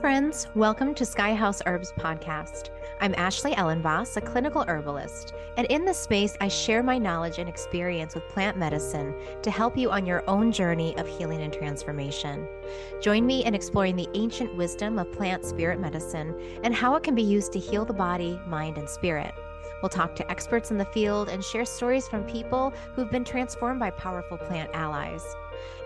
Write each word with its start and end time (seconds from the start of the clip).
Friends. 0.00 0.48
Welcome 0.54 0.94
to 0.94 1.04
Sky 1.04 1.34
House 1.34 1.62
Herbs 1.66 1.92
podcast. 1.92 2.70
I'm 3.00 3.14
Ashley 3.16 3.52
Ellenvoss, 3.52 4.16
a 4.16 4.20
clinical 4.20 4.64
herbalist, 4.66 5.34
and 5.56 5.66
in 5.68 5.84
this 5.84 5.98
space, 5.98 6.36
I 6.40 6.48
share 6.48 6.82
my 6.82 6.98
knowledge 6.98 7.38
and 7.38 7.48
experience 7.48 8.14
with 8.14 8.28
plant 8.28 8.56
medicine 8.56 9.14
to 9.42 9.50
help 9.50 9.76
you 9.76 9.90
on 9.90 10.06
your 10.06 10.22
own 10.28 10.52
journey 10.52 10.96
of 10.98 11.06
healing 11.06 11.42
and 11.42 11.52
transformation. 11.52 12.46
Join 13.00 13.26
me 13.26 13.44
in 13.44 13.54
exploring 13.54 13.96
the 13.96 14.08
ancient 14.14 14.54
wisdom 14.56 14.98
of 14.98 15.12
plant 15.12 15.44
spirit 15.44 15.80
medicine 15.80 16.34
and 16.64 16.74
how 16.74 16.94
it 16.96 17.02
can 17.02 17.14
be 17.14 17.22
used 17.22 17.52
to 17.52 17.58
heal 17.58 17.84
the 17.84 17.92
body, 17.92 18.38
mind, 18.46 18.78
and 18.78 18.88
spirit. 18.88 19.34
We'll 19.82 19.90
talk 19.90 20.16
to 20.16 20.30
experts 20.30 20.70
in 20.70 20.78
the 20.78 20.86
field 20.86 21.28
and 21.28 21.44
share 21.44 21.66
stories 21.66 22.08
from 22.08 22.24
people 22.24 22.72
who've 22.94 23.10
been 23.10 23.24
transformed 23.24 23.80
by 23.80 23.90
powerful 23.90 24.38
plant 24.38 24.70
allies. 24.72 25.22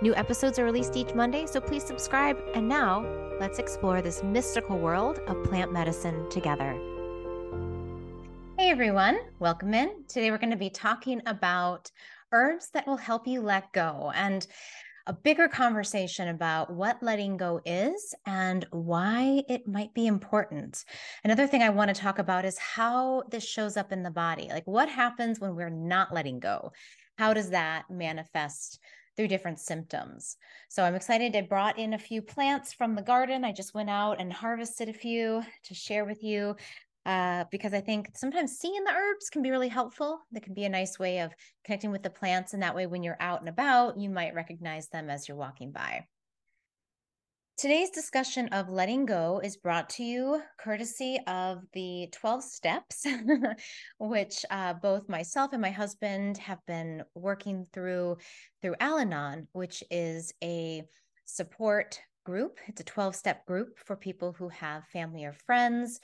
New 0.01 0.15
episodes 0.15 0.59
are 0.59 0.65
released 0.65 0.97
each 0.97 1.15
Monday, 1.15 1.47
so 1.47 1.61
please 1.61 1.85
subscribe. 1.85 2.39
And 2.55 2.69
now, 2.69 3.05
let's 3.41 3.59
explore 3.59 4.03
this 4.03 4.23
mystical 4.23 4.79
world 4.79 5.21
of 5.27 5.43
plant 5.45 5.73
medicine 5.73 6.29
together. 6.31 6.73
Hey 8.59 8.71
everyone, 8.71 9.19
welcome 9.39 9.73
in. 9.73 10.05
Today 10.09 10.31
we're 10.31 10.39
going 10.39 10.51
to 10.51 10.57
be 10.57 10.71
talking 10.71 11.23
about 11.27 11.91
herbs 12.33 12.71
that 12.75 12.87
will 12.87 12.97
help 12.97 13.27
you 13.27 13.41
let 13.41 13.73
go 13.73 14.13
and 14.15 14.47
a 15.09 15.13
bigger 15.13 15.49
conversation 15.49 16.29
about 16.29 16.71
what 16.71 17.03
letting 17.03 17.39
go 17.39 17.63
is 17.65 18.15
and 18.27 18.67
why 18.71 19.43
it 19.49 19.67
might 19.67 19.95
be 19.95 20.07
important. 20.07 20.85
Another 21.25 21.47
thing 21.47 21.63
I 21.63 21.71
want 21.71 21.95
to 21.95 21.99
talk 21.99 22.19
about 22.19 22.45
is 22.45 22.59
how 22.59 23.23
this 23.31 23.43
shows 23.43 23.79
up 23.79 23.91
in 23.91 24.03
the 24.03 24.11
body. 24.11 24.49
Like 24.51 24.67
what 24.67 24.91
happens 24.91 25.41
when 25.41 25.55
we're 25.55 25.71
not 25.71 26.13
letting 26.13 26.41
go? 26.41 26.73
How 27.17 27.33
does 27.33 27.51
that 27.51 27.85
manifest 27.89 28.81
through 29.19 29.27
different 29.27 29.59
symptoms. 29.59 30.37
So 30.69 30.85
I'm 30.85 30.95
excited. 30.95 31.35
I 31.35 31.41
brought 31.41 31.77
in 31.77 31.95
a 31.95 31.99
few 31.99 32.23
plants 32.23 32.73
from 32.73 32.95
the 32.95 33.03
garden. 33.03 33.45
I 33.45 33.51
just 33.51 33.75
went 33.75 33.91
out 33.91 34.21
and 34.21 34.33
harvested 34.33 34.89
a 34.89 34.93
few 34.93 35.43
to 35.65 35.75
share 35.75 36.05
with 36.05 36.23
you 36.23 36.55
uh, 37.05 37.45
because 37.51 37.75
I 37.75 37.81
think 37.81 38.11
sometimes 38.15 38.59
seeing 38.59 38.85
the 38.85 38.93
herbs 38.93 39.29
can 39.29 39.43
be 39.43 39.51
really 39.51 39.67
helpful. 39.67 40.21
That 40.31 40.45
can 40.45 40.55
be 40.55 40.67
a 40.67 40.69
nice 40.69 41.01
way 41.01 41.19
of 41.19 41.33
connecting 41.65 41.91
with 41.91 42.05
the 42.05 42.11
plants. 42.11 42.55
And 42.55 42.63
that 42.63 42.77
way, 42.77 42.87
when 42.87 43.03
you're 43.03 43.17
out 43.19 43.41
and 43.41 43.49
about, 43.49 43.99
you 43.99 44.09
might 44.09 44.37
recognize 44.37 44.87
them 44.89 45.11
as 45.11 45.27
you're 45.27 45.37
walking 45.37 45.73
by. 45.73 46.07
Today's 47.59 47.91
discussion 47.91 48.47
of 48.51 48.69
letting 48.69 49.05
go 49.05 49.41
is 49.43 49.57
brought 49.57 49.91
to 49.91 50.05
you 50.05 50.41
courtesy 50.61 51.19
of 51.27 51.65
the 51.73 52.07
12 52.13 52.45
steps, 52.45 53.05
which 53.99 54.45
uh, 54.49 54.75
both 54.75 55.09
myself 55.09 55.53
and 55.53 55.61
my 55.61 55.73
husband 55.73 56.39
have 56.39 56.65
been 56.69 57.03
working 57.17 57.67
through 57.73 58.19
through 58.63 58.77
Al 58.79 59.01
Anon, 59.01 59.49
which 59.51 59.83
is 59.91 60.33
a 60.41 60.85
support 61.25 62.01
group. 62.25 62.61
It's 62.69 62.81
a 62.81 62.85
12 62.85 63.17
step 63.17 63.45
group 63.45 63.77
for 63.85 63.97
people 63.97 64.33
who 64.39 64.51
have 64.51 64.87
family 64.93 65.25
or 65.25 65.33
friends 65.33 65.99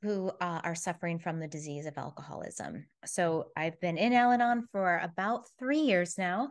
who 0.00 0.30
uh, 0.40 0.60
are 0.64 0.74
suffering 0.74 1.18
from 1.18 1.38
the 1.38 1.48
disease 1.48 1.84
of 1.84 1.98
alcoholism. 1.98 2.86
So 3.04 3.48
I've 3.56 3.80
been 3.80 3.98
in 3.98 4.14
Al 4.14 4.32
Anon 4.32 4.68
for 4.72 5.00
about 5.02 5.48
three 5.58 5.80
years 5.80 6.16
now. 6.16 6.48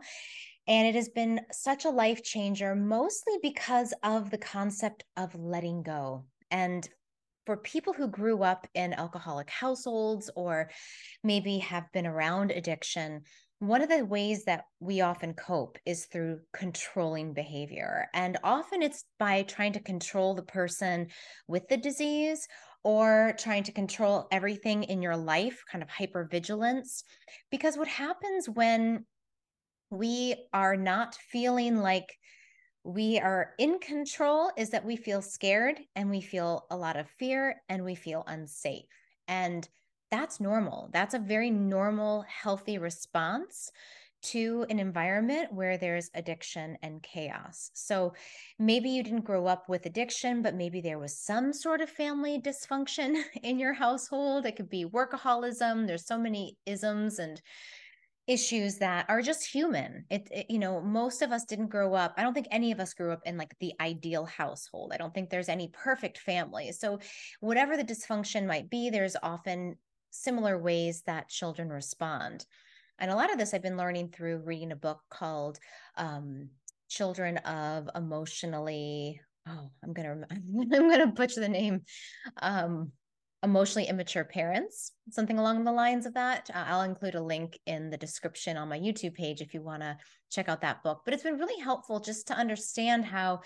And 0.66 0.86
it 0.86 0.94
has 0.94 1.08
been 1.08 1.40
such 1.52 1.84
a 1.84 1.90
life 1.90 2.22
changer, 2.22 2.74
mostly 2.74 3.34
because 3.42 3.92
of 4.02 4.30
the 4.30 4.38
concept 4.38 5.04
of 5.16 5.34
letting 5.34 5.82
go. 5.82 6.24
And 6.50 6.88
for 7.46 7.56
people 7.58 7.92
who 7.92 8.08
grew 8.08 8.42
up 8.42 8.66
in 8.74 8.94
alcoholic 8.94 9.50
households 9.50 10.30
or 10.34 10.70
maybe 11.22 11.58
have 11.58 11.84
been 11.92 12.06
around 12.06 12.50
addiction, 12.50 13.22
one 13.58 13.82
of 13.82 13.88
the 13.88 14.04
ways 14.04 14.44
that 14.44 14.64
we 14.80 15.00
often 15.00 15.34
cope 15.34 15.78
is 15.86 16.06
through 16.06 16.40
controlling 16.52 17.32
behavior. 17.32 18.08
And 18.14 18.38
often 18.42 18.82
it's 18.82 19.04
by 19.18 19.42
trying 19.42 19.72
to 19.74 19.80
control 19.80 20.34
the 20.34 20.42
person 20.42 21.08
with 21.46 21.68
the 21.68 21.76
disease 21.76 22.46
or 22.82 23.34
trying 23.38 23.62
to 23.64 23.72
control 23.72 24.28
everything 24.30 24.84
in 24.84 25.00
your 25.00 25.16
life, 25.16 25.62
kind 25.70 25.82
of 25.82 25.88
hypervigilance. 25.88 27.04
Because 27.50 27.78
what 27.78 27.88
happens 27.88 28.48
when 28.48 29.06
we 29.90 30.36
are 30.52 30.76
not 30.76 31.14
feeling 31.14 31.78
like 31.78 32.18
we 32.84 33.18
are 33.18 33.54
in 33.58 33.78
control 33.78 34.50
is 34.56 34.70
that 34.70 34.84
we 34.84 34.96
feel 34.96 35.22
scared 35.22 35.80
and 35.96 36.10
we 36.10 36.20
feel 36.20 36.66
a 36.70 36.76
lot 36.76 36.96
of 36.96 37.08
fear 37.08 37.62
and 37.68 37.82
we 37.82 37.94
feel 37.94 38.24
unsafe. 38.26 38.84
And 39.26 39.66
that's 40.10 40.38
normal. 40.38 40.90
That's 40.92 41.14
a 41.14 41.18
very 41.18 41.50
normal, 41.50 42.24
healthy 42.28 42.78
response 42.78 43.70
to 44.24 44.64
an 44.70 44.78
environment 44.78 45.52
where 45.52 45.76
there's 45.76 46.10
addiction 46.14 46.78
and 46.82 47.02
chaos. 47.02 47.70
So 47.74 48.14
maybe 48.58 48.88
you 48.88 49.02
didn't 49.02 49.24
grow 49.24 49.46
up 49.46 49.68
with 49.68 49.84
addiction, 49.84 50.40
but 50.40 50.54
maybe 50.54 50.80
there 50.80 50.98
was 50.98 51.18
some 51.18 51.52
sort 51.52 51.82
of 51.82 51.90
family 51.90 52.40
dysfunction 52.40 53.22
in 53.42 53.58
your 53.58 53.74
household. 53.74 54.46
It 54.46 54.56
could 54.56 54.70
be 54.70 54.86
workaholism. 54.86 55.86
There's 55.86 56.06
so 56.06 56.18
many 56.18 56.56
isms 56.64 57.18
and 57.18 57.40
issues 58.26 58.76
that 58.78 59.06
are 59.08 59.22
just 59.22 59.46
human. 59.46 60.04
It, 60.10 60.28
it, 60.30 60.46
you 60.48 60.58
know, 60.58 60.80
most 60.80 61.22
of 61.22 61.32
us 61.32 61.44
didn't 61.44 61.68
grow 61.68 61.94
up. 61.94 62.14
I 62.16 62.22
don't 62.22 62.34
think 62.34 62.48
any 62.50 62.72
of 62.72 62.80
us 62.80 62.94
grew 62.94 63.12
up 63.12 63.22
in 63.24 63.36
like 63.36 63.54
the 63.60 63.72
ideal 63.80 64.24
household. 64.24 64.92
I 64.92 64.96
don't 64.96 65.12
think 65.12 65.30
there's 65.30 65.48
any 65.48 65.68
perfect 65.68 66.18
family. 66.18 66.72
So 66.72 66.98
whatever 67.40 67.76
the 67.76 67.84
dysfunction 67.84 68.46
might 68.46 68.70
be, 68.70 68.90
there's 68.90 69.16
often 69.22 69.76
similar 70.10 70.58
ways 70.58 71.02
that 71.06 71.28
children 71.28 71.68
respond. 71.68 72.46
And 72.98 73.10
a 73.10 73.16
lot 73.16 73.32
of 73.32 73.38
this 73.38 73.52
I've 73.52 73.62
been 73.62 73.76
learning 73.76 74.08
through 74.08 74.38
reading 74.38 74.72
a 74.72 74.76
book 74.76 75.00
called 75.10 75.58
um, 75.96 76.48
Children 76.88 77.38
of 77.38 77.88
Emotionally 77.94 79.20
oh, 79.48 79.70
I'm 79.82 79.92
gonna 79.92 80.26
I'm 80.30 80.68
gonna 80.90 81.06
butcher 81.08 81.40
the 81.40 81.48
name. 81.48 81.82
Um, 82.40 82.92
emotionally 83.44 83.88
immature 83.88 84.24
parents, 84.24 84.92
something 85.10 85.38
along 85.38 85.64
the 85.64 85.72
lines 85.72 86.06
of 86.06 86.14
that. 86.14 86.50
Uh, 86.52 86.64
I'll 86.66 86.82
include 86.82 87.14
a 87.14 87.22
link 87.22 87.58
in 87.66 87.90
the 87.90 87.96
description 87.96 88.56
on 88.56 88.68
my 88.68 88.78
YouTube 88.78 89.14
page 89.14 89.40
if 89.40 89.54
you 89.54 89.62
want 89.62 89.82
to 89.82 89.96
check 90.30 90.48
out 90.48 90.62
that 90.62 90.82
book. 90.82 91.02
But 91.04 91.14
it's 91.14 91.22
been 91.22 91.38
really 91.38 91.60
helpful 91.62 92.00
just 92.00 92.26
to 92.28 92.34
understand 92.34 93.04
how 93.04 93.40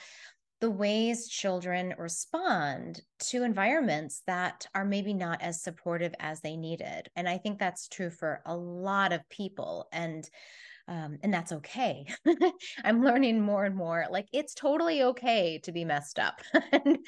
the 0.60 0.70
ways 0.70 1.28
children 1.28 1.94
respond 1.98 3.00
to 3.20 3.44
environments 3.44 4.22
that 4.26 4.66
are 4.74 4.84
maybe 4.84 5.14
not 5.14 5.40
as 5.42 5.62
supportive 5.62 6.14
as 6.18 6.40
they 6.40 6.56
needed. 6.56 7.08
And 7.14 7.28
I 7.28 7.38
think 7.38 7.58
that's 7.58 7.88
true 7.88 8.10
for 8.10 8.40
a 8.46 8.56
lot 8.56 9.12
of 9.12 9.28
people. 9.28 9.88
And 9.92 10.28
um, 10.88 11.18
and 11.22 11.32
that's 11.32 11.52
okay. 11.52 12.06
I'm 12.84 13.04
learning 13.04 13.42
more 13.42 13.66
and 13.66 13.76
more. 13.76 14.06
Like 14.10 14.26
it's 14.32 14.54
totally 14.54 15.02
okay 15.02 15.60
to 15.64 15.70
be 15.70 15.84
messed 15.84 16.18
up, 16.18 16.40
and, 16.72 16.98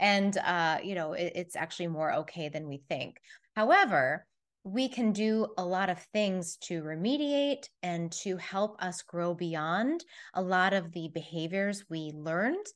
and 0.00 0.36
uh, 0.38 0.78
you 0.82 0.94
know 0.94 1.12
it, 1.12 1.32
it's 1.34 1.56
actually 1.56 1.88
more 1.88 2.12
okay 2.14 2.48
than 2.48 2.68
we 2.68 2.82
think. 2.88 3.20
However, 3.56 4.26
we 4.64 4.88
can 4.88 5.12
do 5.12 5.48
a 5.56 5.64
lot 5.64 5.88
of 5.88 5.98
things 6.12 6.56
to 6.56 6.82
remediate 6.82 7.68
and 7.82 8.12
to 8.12 8.36
help 8.36 8.76
us 8.82 9.02
grow 9.02 9.34
beyond 9.34 10.04
a 10.34 10.42
lot 10.42 10.74
of 10.74 10.92
the 10.92 11.08
behaviors 11.14 11.84
we 11.88 12.12
learned 12.14 12.66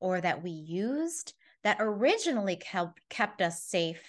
or 0.00 0.20
that 0.20 0.42
we 0.42 0.50
used 0.50 1.34
that 1.64 1.78
originally 1.80 2.56
kept 2.56 3.00
kept 3.08 3.40
us 3.40 3.62
safe 3.62 4.02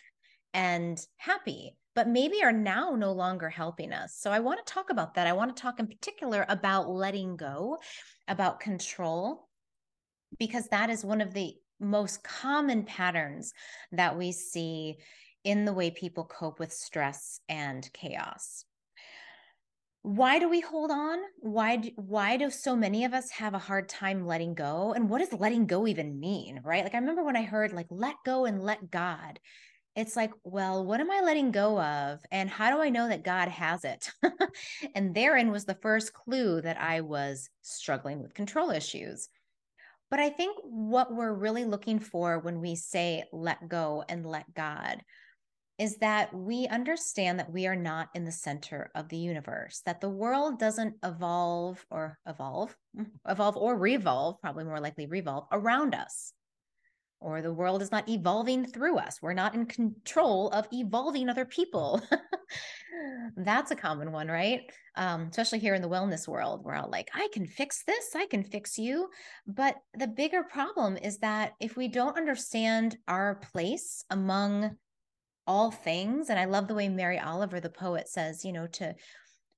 and 0.54 1.06
happy 1.18 1.76
but 1.96 2.08
maybe 2.08 2.42
are 2.44 2.54
now 2.54 2.96
no 2.96 3.12
longer 3.12 3.50
helping 3.50 3.92
us. 3.92 4.16
So 4.16 4.32
I 4.32 4.40
want 4.40 4.66
to 4.66 4.74
talk 4.74 4.90
about 4.90 5.16
that. 5.16 5.28
I 5.28 5.34
want 5.34 5.54
to 5.54 5.62
talk 5.62 5.82
in 5.82 5.88
particular 5.88 6.46
about 6.48 6.90
letting 6.90 7.36
go, 7.36 7.78
about 8.28 8.62
control, 8.62 9.50
because 10.38 10.68
that 10.68 10.90
is 10.90 11.04
one 11.04 11.20
of 11.20 11.34
the 11.34 11.56
most 11.80 12.24
common 12.24 12.84
patterns 12.84 13.54
that 13.92 14.18
we 14.18 14.32
see 14.32 14.98
in 15.44 15.66
the 15.66 15.74
way 15.74 15.90
people 15.92 16.26
cope 16.26 16.60
with 16.60 16.74
stress 16.74 17.40
and 17.48 17.90
chaos 17.94 18.66
why 20.02 20.40
do 20.40 20.50
we 20.50 20.62
hold 20.62 20.92
on 20.92 21.20
why 21.40 21.76
do, 21.76 21.90
why 21.96 22.38
do 22.38 22.50
so 22.50 22.76
many 22.76 23.04
of 23.04 23.14
us 23.14 23.30
have 23.32 23.54
a 23.54 23.60
hard 23.60 23.90
time 23.90 24.26
letting 24.26 24.54
go 24.54 24.94
and 24.94 25.10
what 25.10 25.20
does 25.20 25.40
letting 25.40 25.66
go 25.66 25.88
even 25.88 26.20
mean 26.20 26.62
right 26.64 26.84
like 26.84 26.96
i 26.96 26.98
remember 26.98 27.24
when 27.24 27.36
i 27.36 27.44
heard 27.44 27.74
like 27.74 27.88
let 27.90 28.16
go 28.26 28.46
and 28.46 28.64
let 28.64 28.90
god 28.90 29.40
it's 29.96 30.16
like, 30.16 30.32
well, 30.46 30.86
what 30.86 31.02
am 31.02 31.12
I 31.12 31.20
letting 31.22 31.52
go 31.52 31.82
of? 31.82 32.22
And 32.32 32.50
how 32.50 32.74
do 32.74 32.82
I 32.82 32.90
know 32.90 33.10
that 33.10 33.24
God 33.24 33.50
has 33.50 33.84
it? 33.84 34.10
and 34.96 35.14
therein 35.14 35.52
was 35.52 35.66
the 35.66 35.78
first 35.82 36.14
clue 36.14 36.62
that 36.62 36.80
I 36.80 37.02
was 37.02 37.50
struggling 37.64 38.22
with 38.22 38.34
control 38.34 38.70
issues. 38.70 39.28
But 40.10 40.20
I 40.20 40.30
think 40.30 40.58
what 40.64 41.14
we're 41.14 41.34
really 41.34 41.66
looking 41.66 42.00
for 42.00 42.40
when 42.40 42.62
we 42.62 42.76
say 42.76 43.24
let 43.32 43.70
go 43.70 44.04
and 44.10 44.26
let 44.26 44.54
God 44.54 45.02
is 45.78 45.98
that 45.98 46.34
we 46.34 46.68
understand 46.68 47.40
that 47.40 47.52
we 47.52 47.66
are 47.66 47.76
not 47.76 48.10
in 48.14 48.26
the 48.26 48.32
center 48.32 48.92
of 48.96 49.08
the 49.08 49.18
universe, 49.18 49.82
that 49.86 50.02
the 50.02 50.10
world 50.10 50.60
doesn't 50.60 50.96
evolve 51.04 51.86
or 51.90 52.18
evolve, 52.28 52.76
mm, 52.98 53.06
evolve 53.28 53.56
or 53.56 53.78
revolve, 53.78 54.42
probably 54.42 54.66
more 54.66 54.82
likely 54.82 55.06
revolve 55.06 55.46
around 55.52 55.96
us 55.96 56.34
or 57.22 57.42
the 57.42 57.54
world 57.54 57.82
is 57.82 57.92
not 57.92 58.08
evolving 58.08 58.66
through 58.66 58.98
us. 58.98 59.22
We're 59.22 59.34
not 59.34 59.54
in 59.54 59.66
control 59.66 60.50
of 60.50 60.68
evolving 60.72 61.30
other 61.30 61.46
people. 61.46 62.02
That's 63.38 63.72
a 63.72 63.76
common 63.76 64.12
one, 64.12 64.28
right? 64.28 64.62
Um, 64.96 65.28
especially 65.30 65.60
here 65.60 65.76
in 65.76 65.82
the 65.82 65.90
wellness 65.90 66.28
world, 66.28 66.62
we're 66.64 66.76
all 66.76 66.90
like, 66.90 67.10
I 67.14 67.28
can 67.34 67.46
fix 67.46 67.84
this, 67.86 68.16
I 68.16 68.26
can 68.26 68.44
fix 68.44 68.78
you. 68.78 69.10
But 69.48 69.76
the 69.94 70.08
bigger 70.08 70.44
problem 70.44 70.98
is 70.98 71.18
that 71.20 71.54
if 71.60 71.76
we 71.76 71.88
don't 71.88 72.18
understand 72.18 72.98
our 73.08 73.36
place 73.52 74.04
among 74.10 74.78
all 75.46 75.72
things, 75.72 76.30
and 76.30 76.40
I 76.40 76.46
love 76.46 76.68
the 76.68 76.76
way 76.76 76.90
Mary 76.90 77.20
Oliver, 77.20 77.60
the 77.60 77.70
poet, 77.70 78.08
says, 78.08 78.46
you 78.46 78.54
know, 78.54 78.68
to 78.68 78.96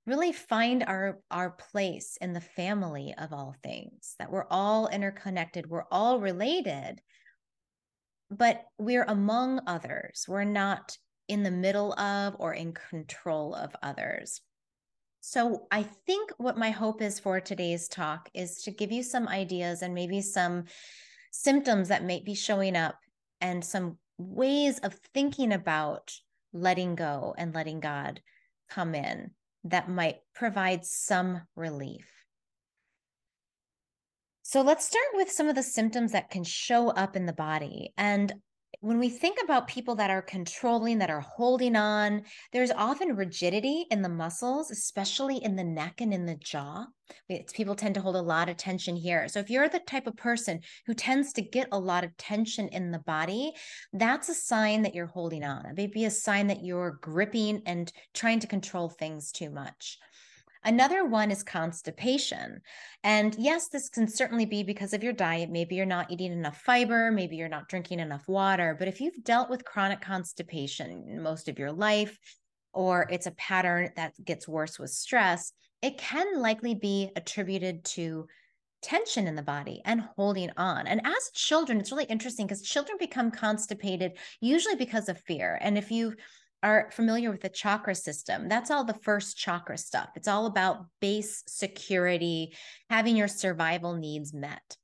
really 0.08 0.32
find 0.32 0.84
our 0.84 1.20
our 1.30 1.52
place 1.52 2.18
in 2.22 2.34
the 2.34 2.42
family 2.42 3.14
of 3.20 3.32
all 3.32 3.56
things 3.64 4.16
that 4.18 4.32
we're 4.32 4.48
all 4.50 4.88
interconnected 4.88 5.70
we're 5.70 5.86
all 5.92 6.20
related 6.20 7.00
but 8.32 8.64
we're 8.78 9.04
among 9.04 9.62
others. 9.68 10.26
We're 10.28 10.46
not 10.46 10.98
in 11.28 11.44
the 11.44 11.52
middle 11.52 11.94
of 12.00 12.36
or 12.40 12.54
in 12.54 12.74
control 12.74 13.54
of 13.54 13.76
others. 13.84 14.42
So, 15.20 15.68
I 15.70 15.84
think 15.84 16.32
what 16.38 16.58
my 16.58 16.72
hope 16.72 17.02
is 17.02 17.20
for 17.20 17.40
today's 17.40 17.88
talk 17.88 18.30
is 18.34 18.64
to 18.64 18.72
give 18.72 18.92
you 18.92 19.04
some 19.04 19.28
ideas 19.28 19.84
and 19.84 19.94
maybe 19.94 20.22
some 20.22 20.66
symptoms 21.32 21.90
that 21.90 22.04
may 22.04 22.22
be 22.22 22.34
showing 22.34 22.76
up 22.76 22.96
and 23.40 23.64
some 23.64 23.98
ways 24.18 24.80
of 24.80 24.96
thinking 25.14 25.54
about 25.54 26.12
letting 26.54 26.96
go 26.96 27.36
and 27.38 27.54
letting 27.54 27.80
God 27.80 28.22
come 28.70 28.96
in 28.96 29.32
that 29.66 29.90
might 29.90 30.20
provide 30.34 30.86
some 30.86 31.42
relief. 31.56 32.21
So 34.52 34.62
let's 34.62 34.86
start 34.86 35.06
with 35.14 35.32
some 35.32 35.48
of 35.48 35.56
the 35.56 35.64
symptoms 35.64 36.12
that 36.12 36.30
can 36.30 36.44
show 36.44 36.90
up 36.90 37.16
in 37.16 37.26
the 37.26 37.32
body. 37.32 37.94
And 37.98 38.34
when 38.82 39.00
we 39.00 39.08
think 39.08 39.38
about 39.42 39.70
people 39.70 39.96
that 39.96 40.10
are 40.10 40.22
controlling, 40.22 40.98
that 40.98 41.10
are 41.10 41.22
holding 41.22 41.78
on, 41.78 42.24
there's 42.52 42.70
often 42.70 43.16
rigidity 43.16 43.86
in 43.92 44.02
the 44.02 44.10
muscles, 44.10 44.70
especially 44.70 45.38
in 45.38 45.56
the 45.56 45.64
neck 45.64 46.02
and 46.02 46.14
in 46.14 46.26
the 46.26 46.36
jaw. 46.36 46.86
It's, 47.30 47.54
people 47.54 47.76
tend 47.76 47.96
to 47.96 48.02
hold 48.02 48.18
a 48.18 48.22
lot 48.22 48.50
of 48.50 48.58
tension 48.58 48.98
here. 48.98 49.30
So 49.30 49.40
if 49.40 49.50
you're 49.50 49.70
the 49.70 49.80
type 49.80 50.06
of 50.06 50.18
person 50.18 50.60
who 50.86 50.96
tends 50.96 51.32
to 51.34 51.42
get 51.42 51.70
a 51.72 51.80
lot 51.80 52.04
of 52.04 52.18
tension 52.18 52.68
in 52.68 52.92
the 52.92 53.00
body, 53.00 53.54
that's 53.94 54.28
a 54.28 54.34
sign 54.34 54.82
that 54.82 54.94
you're 54.94 55.06
holding 55.06 55.46
on. 55.46 55.66
It 55.66 55.78
may 55.78 55.88
be 55.88 56.04
a 56.04 56.12
sign 56.12 56.48
that 56.48 56.62
you're 56.62 57.00
gripping 57.02 57.62
and 57.66 57.90
trying 58.14 58.40
to 58.42 58.48
control 58.48 58.90
things 58.90 59.32
too 59.32 59.50
much. 59.50 59.98
Another 60.64 61.06
one 61.06 61.32
is 61.32 61.44
constipation. 61.44 62.62
And 63.04 63.36
yes, 63.40 63.68
this 63.68 63.90
can 63.90 64.08
certainly 64.08 64.46
be 64.46 64.64
because 64.64 64.94
of 64.94 65.04
your 65.04 65.14
diet. 65.14 65.50
Maybe 65.50 65.76
you're 65.76 65.86
not 65.86 66.12
eating 66.12 66.32
enough 66.32 66.62
fiber, 66.62 67.12
maybe 67.12 67.36
you're 67.36 67.50
not 67.50 67.68
drinking 67.68 68.00
enough 68.00 68.28
water. 68.28 68.76
But 68.78 68.88
if 68.88 69.02
you've 69.02 69.24
dealt 69.24 69.50
with 69.50 69.66
chronic 69.66 70.02
constipation 70.02 71.22
most 71.22 71.48
of 71.48 71.58
your 71.58 71.72
life, 71.72 72.18
or 72.74 73.08
it's 73.10 73.28
a 73.28 73.32
pattern 73.32 73.90
that 73.96 74.14
gets 74.24 74.48
worse 74.48 74.80
with 74.80 74.92
stress, 74.92 75.52
it 75.82 75.98
can 75.98 76.40
likely 76.40 76.76
be 76.76 77.12
attributed 77.16 77.84
to 77.84 78.28
tension 78.82 79.28
in 79.28 79.36
the 79.36 79.42
body 79.42 79.82
and 79.86 80.02
holding 80.16 80.50
on. 80.58 80.88
And 80.88 81.02
as 81.06 81.32
children, 81.34 81.80
it's 81.80 81.92
really 81.92 82.06
interesting 82.06 82.48
because 82.48 82.62
children 82.62 82.98
become 83.00 83.32
constipated 83.32 84.14
usually 84.40 84.76
because 84.76 85.10
of 85.10 85.20
fear. 85.22 85.58
And 85.62 85.78
if 85.78 85.92
you 85.92 86.16
are 86.64 86.90
familiar 86.92 87.32
with 87.32 87.42
the 87.42 87.50
chakra 87.50 87.96
system, 87.96 88.48
that's 88.48 88.72
all 88.72 88.84
the 88.84 88.94
first 88.94 89.38
chakra 89.38 89.78
stuff. 89.78 90.10
It's 90.16 90.28
all 90.28 90.46
about 90.46 90.86
base 91.00 91.44
security, 91.48 92.56
having 92.90 93.16
your 93.16 93.28
survival 93.28 93.96
needs 93.96 94.34
met. 94.34 94.78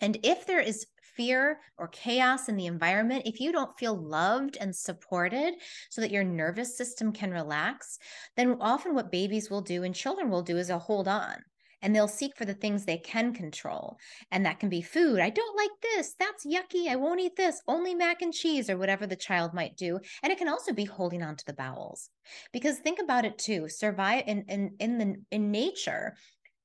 And 0.00 0.18
if 0.22 0.46
there 0.46 0.60
is 0.60 0.86
fear 1.16 1.60
or 1.76 1.88
chaos 1.88 2.48
in 2.48 2.56
the 2.56 2.66
environment, 2.66 3.22
if 3.26 3.40
you 3.40 3.52
don't 3.52 3.78
feel 3.78 3.94
loved 3.94 4.56
and 4.58 4.74
supported 4.74 5.54
so 5.90 6.00
that 6.00 6.10
your 6.10 6.24
nervous 6.24 6.76
system 6.76 7.12
can 7.12 7.30
relax, 7.30 7.98
then 8.36 8.56
often 8.60 8.94
what 8.94 9.12
babies 9.12 9.50
will 9.50 9.60
do 9.60 9.82
and 9.82 9.94
children 9.94 10.30
will 10.30 10.42
do 10.42 10.56
is 10.56 10.68
they'll 10.68 10.78
hold 10.78 11.08
on 11.08 11.36
and 11.82 11.94
they'll 11.94 12.08
seek 12.08 12.36
for 12.36 12.44
the 12.44 12.54
things 12.54 12.84
they 12.84 12.98
can 12.98 13.32
control. 13.32 13.96
And 14.30 14.44
that 14.44 14.60
can 14.60 14.68
be 14.68 14.82
food. 14.82 15.20
I 15.20 15.30
don't 15.30 15.56
like 15.56 15.70
this. 15.82 16.14
That's 16.18 16.46
yucky. 16.46 16.88
I 16.88 16.96
won't 16.96 17.20
eat 17.20 17.36
this. 17.36 17.60
Only 17.66 17.94
mac 17.94 18.22
and 18.22 18.32
cheese 18.32 18.68
or 18.68 18.76
whatever 18.76 19.06
the 19.06 19.16
child 19.16 19.54
might 19.54 19.76
do. 19.76 19.98
And 20.22 20.32
it 20.32 20.38
can 20.38 20.48
also 20.48 20.72
be 20.72 20.84
holding 20.84 21.22
on 21.22 21.36
to 21.36 21.46
the 21.46 21.54
bowels. 21.54 22.10
Because 22.52 22.78
think 22.78 22.98
about 23.00 23.24
it 23.24 23.38
too. 23.38 23.68
Survive 23.68 24.24
in 24.26 24.44
in 24.48 24.74
in 24.78 24.98
the 24.98 25.14
in 25.30 25.50
nature 25.50 26.14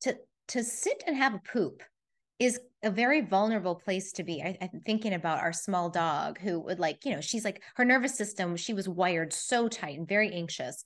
to 0.01 0.15
to 0.50 0.63
sit 0.63 1.03
and 1.07 1.15
have 1.15 1.33
a 1.33 1.41
poop 1.51 1.81
is 2.39 2.59
a 2.83 2.91
very 2.91 3.21
vulnerable 3.21 3.75
place 3.75 4.11
to 4.13 4.23
be. 4.23 4.41
I, 4.41 4.57
am 4.61 4.81
thinking 4.85 5.13
about 5.13 5.39
our 5.39 5.53
small 5.53 5.89
dog 5.89 6.38
who 6.39 6.59
would 6.59 6.79
like, 6.79 7.06
you 7.06 7.11
know, 7.11 7.21
she's 7.21 7.45
like 7.45 7.63
her 7.75 7.85
nervous 7.85 8.15
system, 8.15 8.56
she 8.57 8.73
was 8.73 8.89
wired 8.89 9.33
so 9.33 9.68
tight 9.68 9.97
and 9.97 10.07
very 10.07 10.31
anxious. 10.33 10.83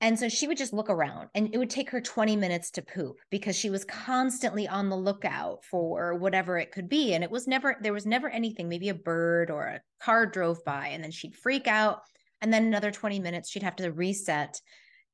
And 0.00 0.18
so 0.18 0.28
she 0.28 0.46
would 0.46 0.58
just 0.58 0.74
look 0.74 0.90
around 0.90 1.30
and 1.34 1.48
it 1.54 1.58
would 1.58 1.70
take 1.70 1.90
her 1.90 2.02
20 2.02 2.36
minutes 2.36 2.70
to 2.72 2.82
poop 2.82 3.16
because 3.30 3.56
she 3.56 3.70
was 3.70 3.84
constantly 3.84 4.68
on 4.68 4.90
the 4.90 4.96
lookout 4.96 5.64
for 5.64 6.14
whatever 6.14 6.58
it 6.58 6.70
could 6.70 6.88
be. 6.88 7.14
And 7.14 7.24
it 7.24 7.30
was 7.30 7.46
never, 7.46 7.76
there 7.80 7.94
was 7.94 8.04
never 8.04 8.28
anything, 8.28 8.68
maybe 8.68 8.90
a 8.90 8.94
bird 8.94 9.50
or 9.50 9.62
a 9.62 9.80
car 10.00 10.26
drove 10.26 10.62
by 10.66 10.88
and 10.88 11.02
then 11.02 11.10
she'd 11.10 11.34
freak 11.34 11.66
out. 11.66 12.02
And 12.42 12.52
then 12.52 12.66
another 12.66 12.90
20 12.90 13.20
minutes, 13.20 13.50
she'd 13.50 13.62
have 13.62 13.76
to 13.76 13.90
reset 13.90 14.60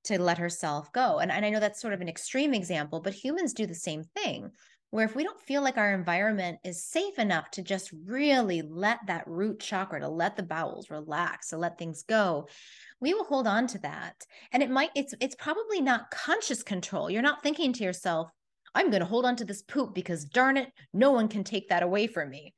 to 0.05 0.20
let 0.20 0.38
herself 0.38 0.93
go. 0.93 1.20
And, 1.20 1.31
and 1.31 1.46
I 1.46 1.50
know 1.50 1.61
that's 1.61 1.81
sort 1.81 1.94
of 1.94 2.00
an 2.00 2.08
extreme 2.08 2.52
example, 2.52 3.00
but 3.00 3.14
humans 3.14 3.55
do 3.55 3.67
the 3.67 3.75
same 3.75 4.02
thing. 4.02 4.50
Where 4.90 5.06
if 5.06 5.17
we 5.17 5.25
don't 5.25 5.40
feel 5.40 5.62
like 5.62 5.79
our 5.79 5.94
environment 5.94 6.58
is 6.64 6.84
safe 6.84 7.19
enough 7.19 7.50
to 7.52 7.62
just 7.62 7.90
really 8.05 8.61
let 8.61 8.99
that 9.06 9.26
root 9.26 9.58
chakra, 9.58 10.00
to 10.00 10.08
let 10.08 10.37
the 10.37 10.43
bowels 10.43 10.90
relax, 10.90 11.49
to 11.49 11.56
let 11.56 11.79
things 11.79 12.02
go, 12.02 12.49
we 13.02 13.12
will 13.12 13.25
hold 13.25 13.49
on 13.49 13.66
to 13.66 13.78
that. 13.78 14.14
And 14.52 14.62
it 14.62 14.70
might 14.70 14.90
it's 14.94 15.12
it's 15.20 15.34
probably 15.34 15.82
not 15.82 16.10
conscious 16.10 16.62
control. 16.62 17.10
You're 17.10 17.20
not 17.20 17.43
thinking 17.43 17.75
to 17.75 17.84
yourself 17.84 18.31
i'm 18.75 18.88
going 18.90 19.00
to 19.00 19.06
hold 19.06 19.26
on 19.26 19.37
to 19.37 19.44
this 19.44 19.60
poop 19.60 19.94
because 19.94 20.25
darn 20.25 20.56
it 20.56 20.72
no 20.94 21.10
one 21.10 21.28
can 21.28 21.44
take 21.44 21.69
that 21.69 21.82
away 21.82 22.06
from 22.06 22.31
me. 22.31 22.54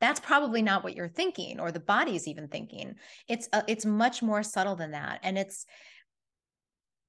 That's 0.00 0.20
probably 0.20 0.60
not 0.60 0.84
what 0.84 0.94
you're 0.94 1.08
thinking 1.08 1.58
or 1.58 1.72
the 1.72 1.80
body's 1.80 2.28
even 2.28 2.48
thinking. 2.48 2.94
It's 3.28 3.48
uh, 3.52 3.62
it's 3.66 3.86
much 3.86 4.22
more 4.22 4.42
subtle 4.42 4.76
than 4.76 4.92
that. 4.92 5.20
And 5.22 5.38
it's 5.38 5.64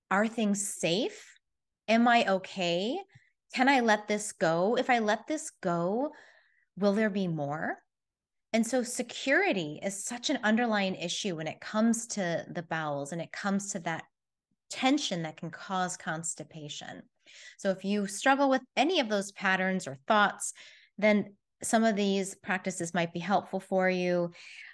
are 0.10 0.28
things 0.28 0.66
safe? 0.66 1.38
Am 1.90 2.08
i 2.08 2.26
okay? 2.26 2.98
Can 3.54 3.68
i 3.68 3.82
let 3.82 4.08
this 4.08 4.32
go? 4.32 4.78
If 4.78 4.90
i 4.90 5.00
let 5.00 5.28
this 5.28 5.52
go 5.62 6.12
will 6.78 6.94
there 6.94 7.10
be 7.10 7.28
more 7.28 7.78
and 8.54 8.66
so 8.66 8.84
security 8.84 9.80
is 9.84 10.04
such 10.04 10.30
an 10.30 10.40
underlying 10.44 10.96
issue 10.96 11.36
when 11.36 11.48
it 11.48 11.60
comes 11.60 12.08
to 12.08 12.46
the 12.50 12.64
bowels 12.64 13.12
and 13.12 13.22
it 13.22 13.32
comes 13.32 13.72
to 13.72 13.80
that 13.80 14.04
tension 14.70 15.24
that 15.24 15.38
can 15.38 15.50
cause 15.50 15.98
constipation. 15.98 17.04
So 17.58 17.72
if 17.72 17.84
you 17.84 18.08
struggle 18.08 18.50
with 18.50 18.62
any 18.76 19.00
of 19.00 19.10
those 19.10 19.32
patterns 19.34 19.88
or 19.88 19.98
thoughts, 20.08 20.54
then 20.98 21.36
some 21.64 21.84
of 21.84 21.96
these 21.96 22.36
practices 22.36 22.94
might 22.94 23.14
be 23.14 23.20
helpful 23.20 23.60
for 23.60 23.90
you. 23.90 24.32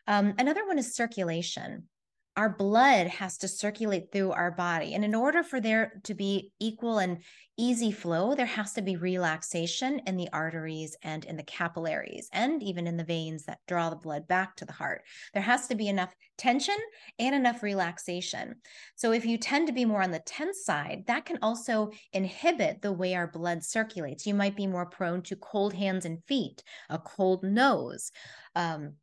Um, 0.08 0.34
another 0.38 0.65
one 0.68 0.77
is 0.77 0.96
circulation 0.96 1.88
our 2.36 2.50
blood 2.50 3.08
has 3.08 3.38
to 3.38 3.48
circulate 3.48 4.12
through 4.12 4.32
our 4.32 4.52
body. 4.52 4.96
And 4.96 5.06
in 5.06 5.13
order 5.13 5.44
for 5.44 5.62
there 5.62 6.02
to 6.06 6.13
be 6.16 6.52
equal 6.60 6.98
and 6.98 7.20
easy 7.58 7.92
flow, 7.92 8.34
there 8.34 8.48
has 8.48 8.74
to 8.74 8.82
be 8.82 8.96
relaxation 8.96 10.02
in 10.08 10.18
the 10.18 10.30
arteries 10.34 10.98
and 11.04 11.24
in 11.25 11.38
the 11.38 11.44
capillaries 11.44 12.30
and 12.34 12.63
even 12.63 12.88
in 12.88 12.98
the 12.98 13.04
veins 13.04 13.46
that 13.46 13.60
draw 13.68 13.92
the 13.92 13.96
blood 13.96 14.28
back 14.28 14.56
to 14.56 14.66
the 14.66 14.74
heart. 14.74 15.04
There 15.34 15.44
has 15.44 15.68
to 15.68 15.75
be 15.75 15.88
enough 15.88 16.16
tension 16.38 16.78
and 17.20 17.36
enough 17.36 17.62
relaxation. 17.62 18.56
So 18.96 19.12
if 19.12 19.25
you 19.25 19.38
tend 19.38 19.68
to 19.68 19.74
be 19.74 19.86
more 19.86 20.02
on 20.02 20.12
the 20.12 20.24
tense 20.25 20.66
side, 20.66 21.04
that 21.06 21.25
can 21.25 21.38
also 21.44 21.92
inhibit 22.13 22.82
the 22.82 22.92
way 22.92 23.13
our 23.13 23.28
blood 23.28 23.63
circulates. 23.63 24.25
You 24.25 24.34
might 24.34 24.56
be 24.56 24.66
more 24.66 24.88
prone 24.88 25.22
to 25.24 25.36
cold 25.36 25.74
hands 25.74 26.06
and 26.06 26.24
feet, 26.25 26.63
a 26.90 26.98
cold 26.98 27.44
nose. 27.44 28.12
Um, 28.56 28.94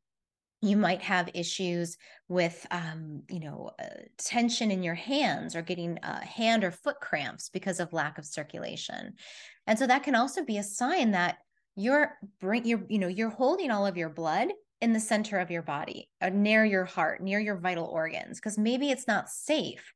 you 0.62 0.76
might 0.76 1.00
have 1.02 1.30
issues 1.34 1.96
with 2.28 2.66
um, 2.70 3.22
you 3.28 3.40
know 3.40 3.70
uh, 3.80 4.02
tension 4.18 4.70
in 4.70 4.82
your 4.82 4.94
hands 4.94 5.56
or 5.56 5.62
getting 5.62 5.98
uh, 5.98 6.20
hand 6.20 6.64
or 6.64 6.70
foot 6.70 7.00
cramps 7.00 7.48
because 7.48 7.80
of 7.80 7.92
lack 7.92 8.18
of 8.18 8.26
circulation. 8.26 9.14
And 9.66 9.78
so 9.78 9.86
that 9.86 10.02
can 10.02 10.14
also 10.14 10.44
be 10.44 10.58
a 10.58 10.62
sign 10.62 11.12
that 11.12 11.38
you're 11.76 12.18
bring 12.40 12.64
you're 12.64 12.84
you 12.88 12.98
know 12.98 13.08
you're 13.08 13.30
holding 13.30 13.70
all 13.70 13.86
of 13.86 13.96
your 13.96 14.10
blood 14.10 14.48
in 14.80 14.92
the 14.92 15.00
center 15.00 15.38
of 15.38 15.50
your 15.50 15.62
body 15.62 16.08
uh, 16.20 16.30
near 16.30 16.64
your 16.64 16.84
heart 16.84 17.22
near 17.22 17.38
your 17.38 17.56
vital 17.56 17.86
organs 17.86 18.38
because 18.38 18.58
maybe 18.58 18.90
it's 18.90 19.06
not 19.06 19.28
safe 19.28 19.92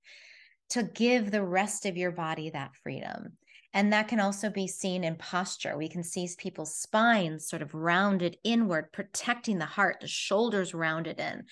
to 0.71 0.83
give 0.83 1.31
the 1.31 1.43
rest 1.43 1.85
of 1.85 1.97
your 1.97 2.13
body 2.13 2.51
that 2.51 2.75
freedom 2.83 3.37
and 3.75 3.93
that 3.93 4.09
can 4.09 4.21
also 4.21 4.49
be 4.49 4.67
seen 4.67 5.05
in 5.05 5.17
posture. 5.17 5.77
We 5.77 5.89
can 5.89 6.03
see 6.03 6.29
people's 6.39 6.75
spines 6.77 7.49
sort 7.49 7.61
of 7.63 7.75
rounded 7.75 8.39
inward, 8.45 8.93
protecting 8.93 9.59
the 9.59 9.67
heart, 9.67 9.99
the 10.01 10.09
shoulders 10.09 10.73
rounded 10.73 11.21
in, 11.21 11.45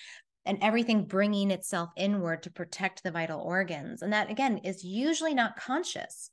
and 0.45 0.57
everything 0.61 1.05
bringing 1.05 1.51
itself 1.51 1.89
inward 1.97 2.43
to 2.43 2.51
protect 2.51 3.03
the 3.03 3.11
vital 3.11 3.41
organs. 3.41 4.01
And 4.01 4.13
that, 4.13 4.31
again, 4.31 4.57
is 4.59 4.83
usually 4.83 5.35
not 5.35 5.57
conscious. 5.57 6.31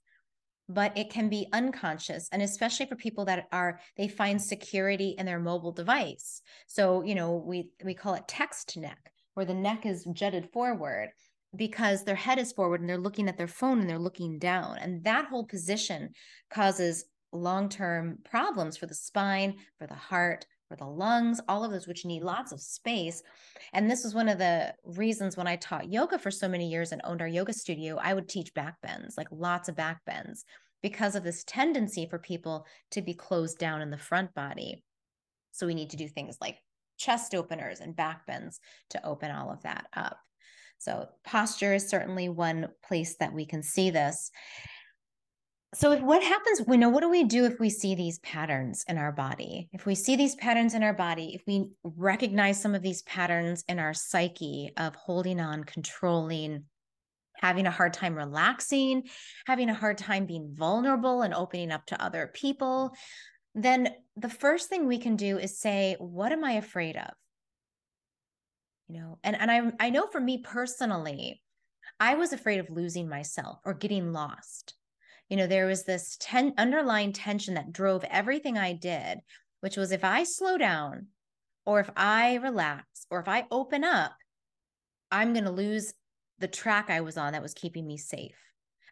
but 0.68 0.96
it 0.96 1.10
can 1.10 1.28
be 1.28 1.48
unconscious 1.52 2.28
and 2.30 2.42
especially 2.42 2.86
for 2.86 2.94
people 2.96 3.24
that 3.24 3.48
are 3.50 3.80
they 3.96 4.06
find 4.08 4.40
security 4.40 5.14
in 5.18 5.26
their 5.26 5.40
mobile 5.40 5.72
device 5.72 6.42
so 6.66 7.02
you 7.02 7.14
know 7.14 7.32
we 7.44 7.70
we 7.84 7.94
call 7.94 8.14
it 8.14 8.28
text 8.28 8.76
neck 8.76 9.12
where 9.34 9.46
the 9.46 9.54
neck 9.54 9.84
is 9.84 10.06
jutted 10.12 10.48
forward 10.52 11.10
because 11.56 12.04
their 12.04 12.14
head 12.14 12.38
is 12.38 12.52
forward 12.52 12.80
and 12.80 12.88
they're 12.88 12.98
looking 12.98 13.28
at 13.28 13.36
their 13.36 13.48
phone 13.48 13.80
and 13.80 13.88
they're 13.88 13.98
looking 13.98 14.38
down 14.38 14.78
and 14.78 15.02
that 15.04 15.26
whole 15.26 15.44
position 15.44 16.10
causes 16.50 17.04
long-term 17.32 18.18
problems 18.24 18.76
for 18.76 18.86
the 18.86 18.94
spine 18.94 19.54
for 19.78 19.86
the 19.86 19.94
heart 19.94 20.46
for 20.68 20.76
the 20.76 20.86
lungs 20.86 21.40
all 21.48 21.64
of 21.64 21.72
those 21.72 21.86
which 21.88 22.04
need 22.04 22.22
lots 22.22 22.52
of 22.52 22.60
space. 22.60 23.22
And 23.72 23.90
this 23.90 24.04
was 24.04 24.14
one 24.14 24.28
of 24.28 24.38
the 24.38 24.74
reasons 24.84 25.36
when 25.36 25.48
i 25.48 25.56
taught 25.56 25.92
yoga 25.92 26.18
for 26.18 26.30
so 26.30 26.48
many 26.48 26.68
years 26.68 26.92
and 26.92 27.00
owned 27.04 27.20
our 27.20 27.28
yoga 27.28 27.52
studio 27.52 27.98
i 28.00 28.14
would 28.14 28.28
teach 28.28 28.54
back 28.54 28.80
bends 28.80 29.16
like 29.16 29.28
lots 29.30 29.68
of 29.68 29.76
back 29.76 30.04
bends 30.06 30.44
because 30.82 31.14
of 31.14 31.24
this 31.24 31.44
tendency 31.44 32.06
for 32.08 32.18
people 32.18 32.66
to 32.92 33.02
be 33.02 33.14
closed 33.14 33.58
down 33.58 33.82
in 33.82 33.90
the 33.90 33.98
front 33.98 34.34
body. 34.34 34.82
So 35.52 35.66
we 35.66 35.74
need 35.74 35.90
to 35.90 35.96
do 35.96 36.08
things 36.08 36.36
like 36.40 36.58
chest 36.96 37.34
openers 37.34 37.80
and 37.80 37.96
back 37.96 38.26
bends 38.26 38.60
to 38.90 39.04
open 39.06 39.30
all 39.30 39.50
of 39.50 39.62
that 39.62 39.86
up 39.94 40.18
so 40.80 41.06
posture 41.24 41.74
is 41.74 41.88
certainly 41.88 42.30
one 42.30 42.68
place 42.82 43.16
that 43.16 43.34
we 43.34 43.44
can 43.44 43.62
see 43.62 43.90
this. 43.90 44.30
So 45.74 45.92
if 45.92 46.00
what 46.00 46.22
happens 46.22 46.62
we 46.66 46.78
know 46.78 46.88
what 46.88 47.02
do 47.02 47.10
we 47.10 47.22
do 47.22 47.44
if 47.44 47.60
we 47.60 47.68
see 47.68 47.94
these 47.94 48.18
patterns 48.20 48.82
in 48.88 48.96
our 48.96 49.12
body? 49.12 49.68
If 49.72 49.84
we 49.84 49.94
see 49.94 50.16
these 50.16 50.34
patterns 50.34 50.74
in 50.74 50.82
our 50.82 50.94
body 50.94 51.32
if 51.34 51.42
we 51.46 51.66
recognize 51.84 52.60
some 52.60 52.74
of 52.74 52.82
these 52.82 53.02
patterns 53.02 53.62
in 53.68 53.78
our 53.78 53.92
psyche 53.92 54.72
of 54.78 54.94
holding 54.94 55.38
on 55.38 55.64
controlling 55.64 56.64
having 57.36 57.66
a 57.66 57.70
hard 57.70 57.92
time 57.92 58.14
relaxing 58.14 59.02
having 59.46 59.70
a 59.70 59.74
hard 59.74 59.96
time 59.98 60.26
being 60.26 60.54
vulnerable 60.54 61.22
and 61.22 61.32
opening 61.34 61.70
up 61.70 61.86
to 61.86 62.02
other 62.02 62.30
people 62.34 62.92
then 63.54 63.88
the 64.16 64.28
first 64.28 64.68
thing 64.68 64.86
we 64.86 64.98
can 64.98 65.16
do 65.16 65.38
is 65.38 65.58
say 65.58 65.96
what 65.98 66.32
am 66.32 66.44
i 66.44 66.52
afraid 66.52 66.96
of 66.96 67.10
you 68.90 69.00
know 69.00 69.18
and 69.22 69.36
and 69.36 69.50
i 69.50 69.86
i 69.86 69.90
know 69.90 70.06
for 70.10 70.20
me 70.20 70.38
personally 70.38 71.40
i 72.00 72.14
was 72.14 72.32
afraid 72.32 72.58
of 72.58 72.70
losing 72.70 73.08
myself 73.08 73.58
or 73.64 73.74
getting 73.74 74.12
lost. 74.12 74.74
You 75.28 75.36
know 75.36 75.46
there 75.46 75.66
was 75.66 75.84
this 75.84 76.16
ten 76.18 76.54
underlying 76.58 77.12
tension 77.12 77.54
that 77.54 77.72
drove 77.72 78.02
everything 78.04 78.58
i 78.58 78.72
did 78.72 79.18
which 79.60 79.76
was 79.76 79.92
if 79.92 80.02
i 80.02 80.24
slow 80.24 80.58
down 80.58 81.06
or 81.64 81.78
if 81.78 81.88
i 81.96 82.34
relax 82.36 83.06
or 83.10 83.20
if 83.20 83.28
i 83.28 83.46
open 83.52 83.84
up 83.84 84.12
i'm 85.12 85.32
going 85.34 85.44
to 85.44 85.52
lose 85.52 85.94
the 86.40 86.48
track 86.48 86.90
i 86.90 87.00
was 87.00 87.16
on 87.16 87.32
that 87.32 87.42
was 87.42 87.54
keeping 87.54 87.86
me 87.86 87.96
safe. 87.96 88.38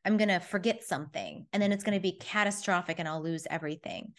I'm 0.05 0.17
going 0.17 0.29
to 0.29 0.39
forget 0.39 0.85
something 0.85 1.47
and 1.53 1.61
then 1.61 1.73
it's 1.73 1.83
going 1.83 1.99
to 1.99 2.03
be 2.03 2.19
catastrophic 2.21 3.01
and 3.01 3.09
i'll 3.09 3.23
lose 3.23 3.49
everything. 3.51 4.13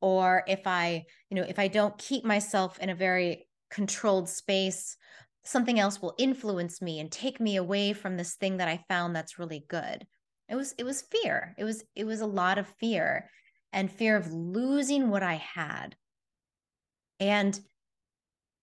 Or 0.00 0.44
if 0.46 0.60
i 0.66 1.04
you 1.28 1.36
know 1.36 1.46
if 1.48 1.58
i 1.58 1.66
don't 1.66 1.98
keep 1.98 2.24
myself 2.24 2.78
in 2.78 2.90
a 2.90 2.94
very 2.94 3.48
controlled 3.74 4.28
space 4.28 4.96
something 5.44 5.78
else 5.78 6.00
will 6.00 6.14
influence 6.16 6.80
me 6.80 7.00
and 7.00 7.12
take 7.12 7.38
me 7.38 7.56
away 7.56 7.92
from 7.92 8.16
this 8.16 8.34
thing 8.36 8.56
that 8.56 8.68
i 8.68 8.82
found 8.88 9.14
that's 9.14 9.38
really 9.38 9.64
good. 9.68 10.06
It 10.48 10.56
was 10.56 10.74
it 10.78 10.84
was 10.84 11.02
fear. 11.02 11.54
It 11.58 11.64
was 11.64 11.84
it 11.94 12.04
was 12.04 12.20
a 12.20 12.26
lot 12.26 12.58
of 12.58 12.68
fear 12.80 13.30
and 13.72 13.90
fear 13.90 14.16
of 14.16 14.32
losing 14.32 15.10
what 15.10 15.22
i 15.22 15.34
had. 15.34 15.96
And 17.20 17.58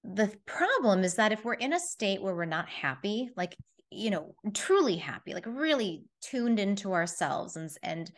the 0.04 0.32
problem 0.46 1.04
is 1.04 1.16
that 1.16 1.32
if 1.32 1.44
we're 1.46 1.54
in 1.54 1.74
a 1.74 1.80
state 1.80 2.22
where 2.22 2.36
we're 2.36 2.46
not 2.46 2.68
happy 2.68 3.30
like 3.38 3.56
you 3.92 4.10
know 4.10 4.34
truly 4.54 4.96
happy 4.96 5.34
like 5.34 5.46
really 5.46 6.06
tuned 6.22 6.60
into 6.60 6.94
ourselves 6.94 7.56
and 7.56 7.70
and 7.84 8.12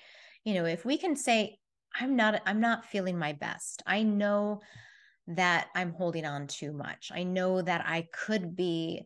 you 0.45 0.53
know 0.53 0.63
if 0.63 0.85
we 0.85 0.97
can 0.97 1.13
say 1.13 1.57
i'm 1.99 2.15
not 2.15 2.41
i'm 2.45 2.61
not 2.61 2.85
feeling 2.85 3.17
my 3.17 3.33
best. 3.33 3.83
I 3.85 4.03
know 4.03 4.61
that 5.27 5.67
i'm 5.75 5.93
holding 5.93 6.25
on 6.25 6.47
too 6.47 6.73
much. 6.73 7.11
I 7.13 7.23
know 7.23 7.61
that 7.61 7.83
i 7.87 8.07
could 8.13 8.55
be 8.55 9.03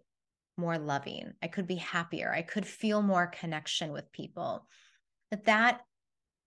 more 0.58 0.78
loving. 0.78 1.34
I 1.42 1.48
could 1.48 1.68
be 1.68 1.76
happier. 1.76 2.34
I 2.34 2.42
could 2.42 2.66
feel 2.66 3.02
more 3.02 3.28
connection 3.28 3.92
with 3.92 4.12
people. 4.12 4.68
That 5.32 5.46
that 5.46 5.82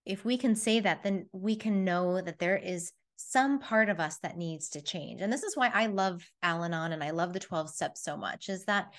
if 0.04 0.24
we 0.24 0.36
can 0.36 0.56
say 0.56 0.80
that 0.80 1.02
then 1.02 1.26
we 1.32 1.56
can 1.56 1.84
know 1.84 2.20
that 2.20 2.38
there 2.38 2.56
is 2.56 2.92
some 3.16 3.58
part 3.58 3.90
of 3.90 4.00
us 4.00 4.18
that 4.22 4.38
needs 4.38 4.70
to 4.70 4.80
change. 4.80 5.20
And 5.20 5.32
this 5.32 5.42
is 5.42 5.56
why 5.56 5.70
i 5.72 5.86
love 5.86 6.26
al-anon 6.42 6.92
and 6.92 7.04
i 7.04 7.10
love 7.10 7.32
the 7.32 7.40
12 7.40 7.70
steps 7.70 8.02
so 8.02 8.16
much 8.16 8.48
is 8.48 8.64
that 8.64 8.92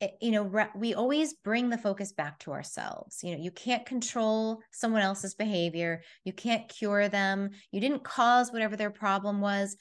it, 0.00 0.14
you 0.20 0.30
know 0.30 0.66
we 0.74 0.94
always 0.94 1.34
bring 1.34 1.68
the 1.68 1.78
focus 1.78 2.12
back 2.12 2.38
to 2.40 2.52
ourselves. 2.52 3.20
You 3.22 3.36
know 3.36 3.42
you 3.42 3.50
can't 3.50 3.86
control 3.86 4.60
someone 4.72 5.02
else's 5.02 5.34
behavior. 5.34 6.02
You 6.24 6.32
can't 6.32 6.68
cure 6.68 7.08
them. 7.08 7.50
You 7.70 7.80
didn't 7.80 8.04
cause 8.04 8.50
whatever 8.50 8.76
their 8.76 8.90
problem 8.90 9.40
was 9.40 9.76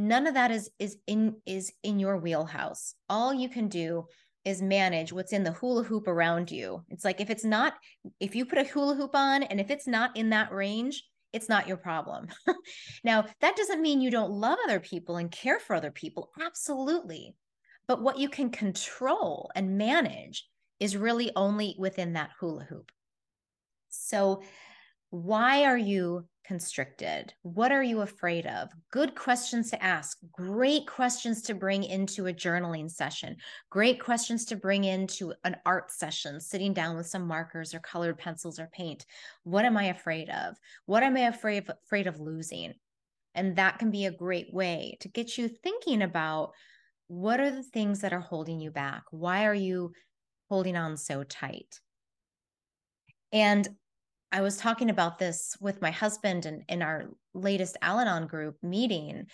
none 0.00 0.26
of 0.26 0.34
that 0.34 0.50
is 0.50 0.70
is 0.78 0.96
in 1.06 1.36
is 1.46 1.72
in 1.82 1.98
your 1.98 2.16
wheelhouse. 2.16 2.94
All 3.08 3.32
you 3.32 3.48
can 3.48 3.68
do 3.68 4.06
is 4.44 4.62
manage 4.62 5.12
what's 5.12 5.32
in 5.32 5.44
the 5.44 5.52
hula 5.52 5.84
hoop 5.84 6.08
around 6.08 6.50
you. 6.50 6.82
It's 6.88 7.04
like 7.04 7.20
if 7.20 7.30
it's 7.30 7.44
not 7.44 7.74
if 8.18 8.34
you 8.34 8.46
put 8.46 8.58
a 8.58 8.64
hula 8.64 8.94
hoop 8.94 9.14
on 9.14 9.42
and 9.42 9.60
if 9.60 9.70
it's 9.70 9.86
not 9.86 10.16
in 10.16 10.30
that 10.30 10.52
range 10.52 11.04
it's 11.32 11.48
not 11.48 11.68
your 11.68 11.76
problem. 11.76 12.28
Now 13.04 13.26
that 13.40 13.56
doesn't 13.56 13.82
mean 13.82 14.00
you 14.00 14.10
don't 14.10 14.32
love 14.32 14.58
other 14.64 14.80
people 14.80 15.16
and 15.16 15.30
care 15.30 15.60
for 15.60 15.76
other 15.76 15.90
people. 15.90 16.30
Absolutely. 16.40 17.36
But 17.86 18.02
what 18.02 18.18
you 18.18 18.28
can 18.28 18.50
control 18.50 19.50
and 19.54 19.78
manage 19.78 20.46
is 20.78 20.96
really 20.96 21.30
only 21.36 21.76
within 21.78 22.14
that 22.14 22.30
hula 22.38 22.64
hoop. 22.64 22.90
So 23.90 24.42
why 25.10 25.64
are 25.64 25.78
you 25.78 26.24
constricted? 26.44 27.32
What 27.42 27.70
are 27.70 27.82
you 27.82 28.00
afraid 28.00 28.46
of? 28.46 28.70
Good 28.90 29.14
questions 29.14 29.70
to 29.70 29.82
ask. 29.82 30.18
Great 30.32 30.86
questions 30.86 31.42
to 31.42 31.54
bring 31.54 31.84
into 31.84 32.26
a 32.26 32.32
journaling 32.32 32.90
session. 32.90 33.36
Great 33.70 34.00
questions 34.00 34.44
to 34.46 34.56
bring 34.56 34.84
into 34.84 35.32
an 35.44 35.56
art 35.66 35.90
session, 35.90 36.40
sitting 36.40 36.72
down 36.72 36.96
with 36.96 37.06
some 37.06 37.26
markers 37.26 37.74
or 37.74 37.80
colored 37.80 38.18
pencils 38.18 38.58
or 38.58 38.68
paint. 38.72 39.04
What 39.44 39.64
am 39.64 39.76
I 39.76 39.84
afraid 39.84 40.28
of? 40.28 40.56
What 40.86 41.02
am 41.02 41.16
I 41.16 41.20
afraid 41.20 41.68
of, 41.68 41.76
afraid 41.84 42.06
of 42.06 42.18
losing? 42.18 42.74
And 43.34 43.56
that 43.56 43.78
can 43.78 43.90
be 43.90 44.06
a 44.06 44.12
great 44.12 44.52
way 44.52 44.96
to 45.00 45.08
get 45.08 45.38
you 45.38 45.48
thinking 45.48 46.02
about 46.02 46.52
what 47.06 47.40
are 47.40 47.50
the 47.50 47.62
things 47.62 48.00
that 48.00 48.12
are 48.12 48.20
holding 48.20 48.60
you 48.60 48.70
back? 48.70 49.04
Why 49.10 49.46
are 49.46 49.54
you 49.54 49.92
holding 50.48 50.76
on 50.76 50.96
so 50.96 51.22
tight? 51.22 51.80
And 53.32 53.68
I 54.32 54.42
was 54.42 54.56
talking 54.56 54.90
about 54.90 55.18
this 55.18 55.56
with 55.60 55.82
my 55.82 55.90
husband 55.90 56.46
and 56.46 56.62
in 56.68 56.82
our 56.82 57.08
latest 57.34 57.76
Al 57.82 57.98
Anon 57.98 58.26
group 58.26 58.56
meeting, 58.62 59.26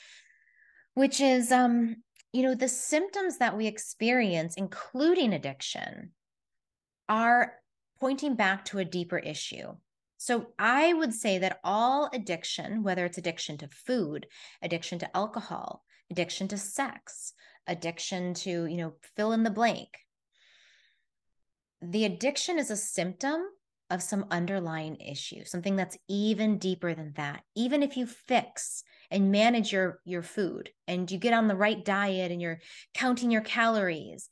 which 0.95 1.21
is, 1.21 1.53
um, 1.53 1.97
you 2.33 2.43
know, 2.43 2.55
the 2.55 2.69
symptoms 2.69 3.38
that 3.38 3.57
we 3.57 3.67
experience, 3.67 4.55
including 4.57 5.33
addiction, 5.33 6.12
are 7.09 7.55
pointing 8.00 8.35
back 8.35 8.65
to 8.67 8.79
a 8.79 8.85
deeper 8.85 9.19
issue. 9.19 9.75
So 10.19 10.49
I 10.59 10.93
would 10.95 11.12
say 11.12 11.38
that 11.38 11.61
all 11.62 12.09
addiction, 12.12 12.83
whether 12.83 13.05
it's 13.05 13.19
addiction 13.19 13.59
to 13.59 13.69
food, 13.69 14.26
addiction 14.62 14.99
to 15.00 15.17
alcohol, 15.17 15.85
addiction 16.11 16.49
to 16.49 16.59
sex, 16.59 17.35
addiction 17.67 18.33
to, 18.33 18.65
you 18.67 18.76
know, 18.76 18.95
fill 19.15 19.33
in 19.33 19.43
the 19.43 19.50
blank, 19.50 19.88
the 21.83 22.07
addiction 22.07 22.59
is 22.59 22.71
a 22.71 22.76
symptom 22.76 23.43
of 23.90 24.02
some 24.02 24.26
underlying 24.31 24.97
issue, 24.97 25.45
something 25.45 25.76
that's 25.76 25.97
even 26.09 26.59
deeper 26.59 26.95
than 26.95 27.12
that. 27.16 27.43
Even 27.55 27.83
if 27.83 27.97
you 27.97 28.07
fix 28.07 28.83
and 29.11 29.31
manage 29.31 29.73
your 29.73 30.00
your 30.05 30.23
food 30.23 30.71
and 30.88 31.11
you 31.11 31.19
get 31.19 31.33
on 31.33 31.49
the 31.49 31.57
right 31.57 31.85
diet 31.85 32.33
and 32.33 32.40
you're 32.43 32.61
counting 32.95 33.31
your 33.31 33.43
calories, 33.43 34.28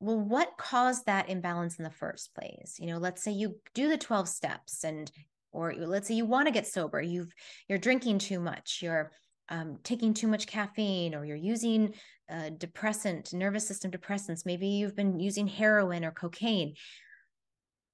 well 0.00 0.18
what 0.18 0.58
caused 0.58 1.06
that 1.06 1.28
imbalance 1.28 1.78
in 1.78 1.84
the 1.84 1.90
first 1.90 2.34
place? 2.34 2.76
You 2.78 2.86
know, 2.86 2.98
let's 2.98 3.22
say 3.22 3.32
you 3.32 3.56
do 3.74 3.88
the 3.88 3.98
12 3.98 4.28
steps 4.28 4.82
and 4.84 5.10
or 5.52 5.72
let's 5.74 6.08
say 6.08 6.14
you 6.14 6.26
want 6.26 6.46
to 6.48 6.52
get 6.52 6.66
sober, 6.66 7.00
you've 7.00 7.32
you're 7.68 7.78
drinking 7.78 8.18
too 8.18 8.40
much, 8.40 8.80
you're 8.82 9.12
um, 9.48 9.78
taking 9.84 10.12
too 10.12 10.26
much 10.26 10.46
caffeine 10.46 11.14
or 11.14 11.24
you're 11.24 11.36
using 11.36 11.94
uh, 12.28 12.50
depressant 12.58 13.32
nervous 13.32 13.68
system 13.68 13.92
depressants 13.92 14.44
maybe 14.44 14.66
you've 14.66 14.96
been 14.96 15.20
using 15.20 15.46
heroin 15.46 16.04
or 16.04 16.10
cocaine 16.10 16.74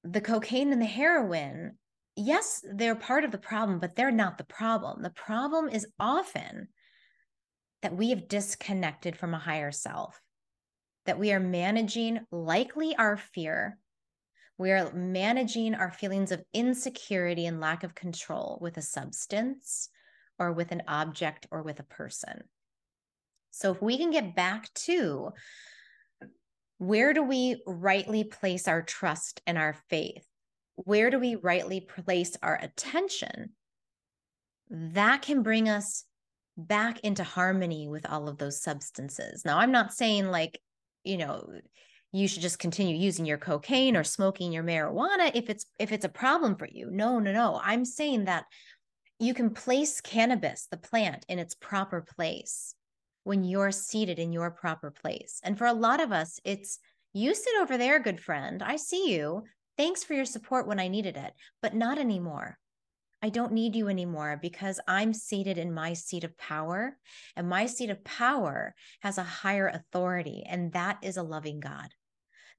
the 0.04 0.20
cocaine 0.20 0.72
and 0.72 0.80
the 0.80 0.86
heroin, 0.86 1.78
yes, 2.16 2.64
they're 2.74 2.94
part 2.94 3.24
of 3.24 3.30
the 3.30 3.38
problem, 3.38 3.78
but 3.78 3.94
they're 3.94 4.10
not 4.10 4.38
the 4.38 4.44
problem. 4.44 5.02
The 5.02 5.10
problem 5.10 5.68
is 5.68 5.86
often 5.98 6.68
that 7.82 7.96
we 7.96 8.10
have 8.10 8.28
disconnected 8.28 9.16
from 9.16 9.34
a 9.34 9.38
higher 9.38 9.72
self, 9.72 10.20
that 11.06 11.18
we 11.18 11.32
are 11.32 11.40
managing 11.40 12.20
likely 12.30 12.94
our 12.96 13.16
fear. 13.16 13.78
We 14.58 14.70
are 14.70 14.92
managing 14.92 15.74
our 15.74 15.90
feelings 15.90 16.30
of 16.30 16.44
insecurity 16.52 17.46
and 17.46 17.60
lack 17.60 17.82
of 17.82 17.94
control 17.94 18.58
with 18.60 18.76
a 18.76 18.82
substance 18.82 19.88
or 20.38 20.52
with 20.52 20.72
an 20.72 20.82
object 20.86 21.46
or 21.50 21.62
with 21.62 21.80
a 21.80 21.84
person. 21.84 22.44
So, 23.50 23.72
if 23.72 23.82
we 23.82 23.98
can 23.98 24.10
get 24.10 24.34
back 24.34 24.72
to 24.74 25.32
where 26.86 27.12
do 27.12 27.22
we 27.22 27.62
rightly 27.66 28.24
place 28.24 28.68
our 28.68 28.82
trust 28.82 29.40
and 29.46 29.56
our 29.58 29.76
faith? 29.88 30.26
where 30.76 31.10
do 31.10 31.18
we 31.18 31.36
rightly 31.36 31.80
place 31.80 32.36
our 32.42 32.58
attention, 32.60 33.50
that 34.70 35.22
can 35.22 35.42
bring 35.42 35.68
us 35.68 36.04
back 36.56 37.00
into 37.00 37.24
harmony 37.24 37.88
with 37.88 38.08
all 38.08 38.28
of 38.28 38.38
those 38.38 38.62
substances. 38.62 39.44
Now, 39.44 39.58
I'm 39.58 39.72
not 39.72 39.92
saying 39.92 40.30
like, 40.30 40.60
you 41.04 41.18
know, 41.18 41.46
you 42.12 42.28
should 42.28 42.42
just 42.42 42.58
continue 42.58 42.96
using 42.96 43.24
your 43.24 43.38
cocaine 43.38 43.96
or 43.96 44.04
smoking 44.04 44.52
your 44.52 44.62
marijuana 44.62 45.30
if 45.34 45.48
it's 45.48 45.64
if 45.78 45.92
it's 45.92 46.04
a 46.04 46.10
problem 46.10 46.56
for 46.56 46.68
you. 46.70 46.90
No, 46.90 47.18
no, 47.18 47.32
no. 47.32 47.60
I'm 47.62 47.84
saying 47.84 48.26
that 48.26 48.44
you 49.18 49.32
can 49.34 49.50
place 49.50 50.00
cannabis, 50.00 50.68
the 50.70 50.76
plant, 50.76 51.24
in 51.28 51.38
its 51.38 51.54
proper 51.54 52.02
place 52.02 52.74
when 53.24 53.44
you're 53.44 53.70
seated 53.70 54.18
in 54.18 54.32
your 54.32 54.50
proper 54.50 54.90
place. 54.90 55.40
And 55.44 55.56
for 55.56 55.66
a 55.66 55.72
lot 55.72 56.00
of 56.00 56.12
us, 56.12 56.40
it's 56.44 56.78
you 57.12 57.34
sit 57.34 57.54
over 57.60 57.76
there, 57.76 58.00
good 58.00 58.20
friend. 58.20 58.62
I 58.62 58.76
see 58.76 59.12
you. 59.12 59.44
Thanks 59.76 60.04
for 60.04 60.14
your 60.14 60.24
support 60.24 60.66
when 60.66 60.80
I 60.80 60.88
needed 60.88 61.16
it, 61.16 61.32
but 61.60 61.74
not 61.74 61.98
anymore. 61.98 62.58
I 63.22 63.28
don't 63.28 63.52
need 63.52 63.76
you 63.76 63.88
anymore 63.88 64.38
because 64.42 64.80
I'm 64.88 65.14
seated 65.14 65.56
in 65.56 65.72
my 65.72 65.92
seat 65.92 66.24
of 66.24 66.36
power, 66.36 66.96
and 67.36 67.48
my 67.48 67.66
seat 67.66 67.90
of 67.90 68.02
power 68.02 68.74
has 69.00 69.16
a 69.16 69.22
higher 69.22 69.68
authority, 69.68 70.44
and 70.48 70.72
that 70.72 70.98
is 71.02 71.16
a 71.16 71.22
loving 71.22 71.60
God. 71.60 71.88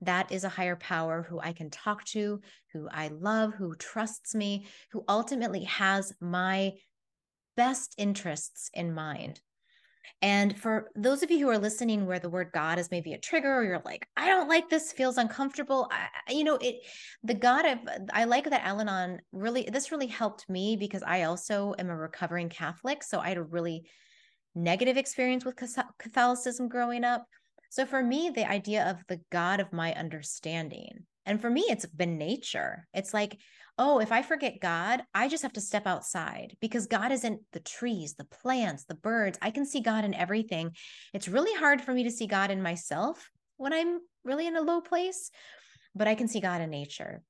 That 0.01 0.31
is 0.31 0.43
a 0.43 0.49
higher 0.49 0.77
power 0.77 1.25
who 1.29 1.39
I 1.39 1.51
can 1.51 1.69
talk 1.69 2.05
to, 2.05 2.39
who 2.71 2.87
I 2.89 3.09
love, 3.09 3.53
who 3.53 3.75
trusts 3.75 4.33
me, 4.33 4.67
who 4.91 5.03
ultimately 5.09 5.65
has 5.65 6.13
my 6.21 6.73
best 7.57 7.95
interests 7.97 8.69
in 8.73 8.93
mind. 8.93 9.41
And 10.21 10.57
for 10.57 10.89
those 10.95 11.21
of 11.21 11.31
you 11.31 11.39
who 11.39 11.49
are 11.49 11.57
listening 11.57 12.05
where 12.05 12.19
the 12.19 12.29
word 12.29 12.51
God 12.53 12.79
is 12.79 12.91
maybe 12.91 13.13
a 13.13 13.19
trigger 13.19 13.53
or 13.53 13.63
you're 13.63 13.81
like, 13.83 14.07
I 14.15 14.27
don't 14.27 14.47
like 14.47 14.69
this, 14.69 14.91
feels 14.91 15.17
uncomfortable. 15.17 15.89
I, 15.91 16.31
you 16.31 16.43
know, 16.43 16.57
it, 16.61 16.77
the 17.23 17.33
God 17.33 17.65
of, 17.65 17.79
I 18.11 18.23
like 18.23 18.49
that 18.49 18.65
Al 18.65 18.79
Anon 18.79 19.19
really, 19.31 19.67
this 19.71 19.91
really 19.91 20.07
helped 20.07 20.49
me 20.49 20.77
because 20.77 21.03
I 21.03 21.23
also 21.23 21.75
am 21.77 21.89
a 21.89 21.95
recovering 21.95 22.49
Catholic. 22.49 23.03
So 23.03 23.19
I 23.19 23.29
had 23.29 23.37
a 23.37 23.43
really 23.43 23.85
negative 24.55 24.97
experience 24.97 25.45
with 25.45 25.55
Catholicism 25.99 26.67
growing 26.67 27.03
up. 27.03 27.25
So 27.69 27.85
for 27.85 28.03
me, 28.03 28.29
the 28.29 28.49
idea 28.49 28.89
of 28.89 28.97
the 29.07 29.19
God 29.31 29.59
of 29.59 29.73
my 29.73 29.93
understanding, 29.93 31.05
and 31.25 31.41
for 31.41 31.49
me, 31.49 31.65
it's 31.69 31.85
been 31.85 32.17
nature. 32.17 32.87
It's 32.93 33.13
like, 33.13 33.39
oh, 33.77 33.99
if 33.99 34.11
I 34.11 34.21
forget 34.21 34.59
God, 34.61 35.03
I 35.13 35.27
just 35.27 35.43
have 35.43 35.53
to 35.53 35.61
step 35.61 35.87
outside 35.87 36.55
because 36.61 36.85
God 36.85 37.11
isn't 37.11 37.41
the 37.53 37.59
trees, 37.59 38.13
the 38.13 38.25
plants, 38.25 38.85
the 38.85 38.95
birds. 38.95 39.37
I 39.41 39.51
can 39.51 39.65
see 39.65 39.81
God 39.81 40.05
in 40.05 40.13
everything. 40.13 40.71
It's 41.13 41.27
really 41.27 41.57
hard 41.57 41.81
for 41.81 41.93
me 41.93 42.03
to 42.03 42.11
see 42.11 42.27
God 42.27 42.51
in 42.51 42.61
myself 42.61 43.31
when 43.57 43.73
I'm 43.73 43.99
really 44.23 44.47
in 44.47 44.55
a 44.55 44.61
low 44.61 44.81
place, 44.81 45.31
but 45.95 46.07
I 46.07 46.15
can 46.15 46.27
see 46.27 46.39
God 46.39 46.61
in 46.61 46.69
nature. 46.69 47.23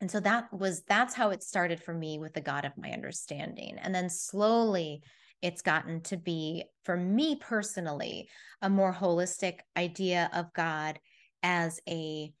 And 0.00 0.10
so 0.10 0.20
that 0.20 0.52
was 0.52 0.82
that's 0.82 1.14
how 1.14 1.30
it 1.30 1.42
started 1.42 1.82
for 1.82 1.94
me 1.94 2.18
with 2.18 2.34
the 2.34 2.40
God 2.40 2.64
of 2.64 2.76
my 2.76 2.90
understanding. 2.90 3.78
And 3.80 3.94
then 3.94 4.10
slowly 4.10 5.02
it's 5.42 5.62
gotten 5.62 6.00
to 6.02 6.16
be 6.16 6.64
for 6.84 6.96
me 6.96 7.36
personally 7.36 8.28
a 8.62 8.68
more 8.68 8.92
holistic 8.92 9.60
idea 9.76 10.30
of 10.32 10.52
God 10.52 10.98
as 11.42 11.80
a 11.88 12.32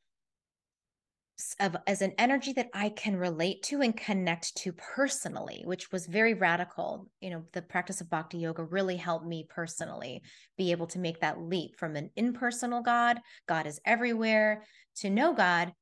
of 1.60 1.76
as 1.86 2.00
an 2.00 2.12
energy 2.18 2.52
that 2.54 2.70
I 2.72 2.88
can 2.88 3.16
relate 3.16 3.62
to 3.64 3.82
and 3.82 3.96
connect 3.96 4.56
to 4.58 4.72
personally, 4.72 5.62
which 5.64 5.92
was 5.92 6.06
very 6.06 6.34
radical. 6.34 7.10
You 7.20 7.30
know, 7.30 7.44
the 7.52 7.62
practice 7.62 8.00
of 8.00 8.08
bhakti 8.08 8.38
yoga 8.38 8.64
really 8.64 8.96
helped 8.96 9.26
me 9.26 9.46
personally 9.48 10.22
be 10.56 10.70
able 10.70 10.86
to 10.88 10.98
make 10.98 11.20
that 11.20 11.40
leap 11.40 11.76
from 11.78 11.94
an 11.96 12.10
impersonal 12.16 12.82
God, 12.82 13.20
God 13.46 13.66
is 13.66 13.80
everywhere, 13.84 14.64
to 14.96 15.10
know 15.10 15.34
God, 15.34 15.72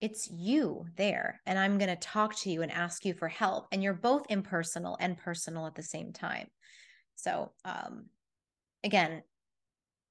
it's 0.00 0.30
you 0.30 0.86
there. 0.96 1.40
And 1.46 1.58
I'm 1.58 1.78
going 1.78 1.90
to 1.90 1.96
talk 1.96 2.36
to 2.40 2.50
you 2.50 2.62
and 2.62 2.72
ask 2.72 3.04
you 3.04 3.14
for 3.14 3.28
help. 3.28 3.66
And 3.72 3.82
you're 3.82 3.94
both 3.94 4.26
impersonal 4.28 4.96
and 5.00 5.18
personal 5.18 5.66
at 5.66 5.74
the 5.74 5.82
same 5.82 6.12
time. 6.12 6.48
So, 7.16 7.52
um, 7.64 8.06
again, 8.84 9.22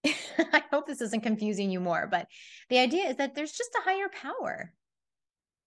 I 0.38 0.64
hope 0.72 0.88
this 0.88 1.02
isn't 1.02 1.24
confusing 1.24 1.72
you 1.72 1.80
more, 1.80 2.08
but 2.10 2.28
the 2.70 2.80
idea 2.80 3.06
is 3.06 3.18
that 3.18 3.36
there's 3.36 3.52
just 3.52 3.76
a 3.76 3.84
higher 3.84 4.10
power. 4.10 4.74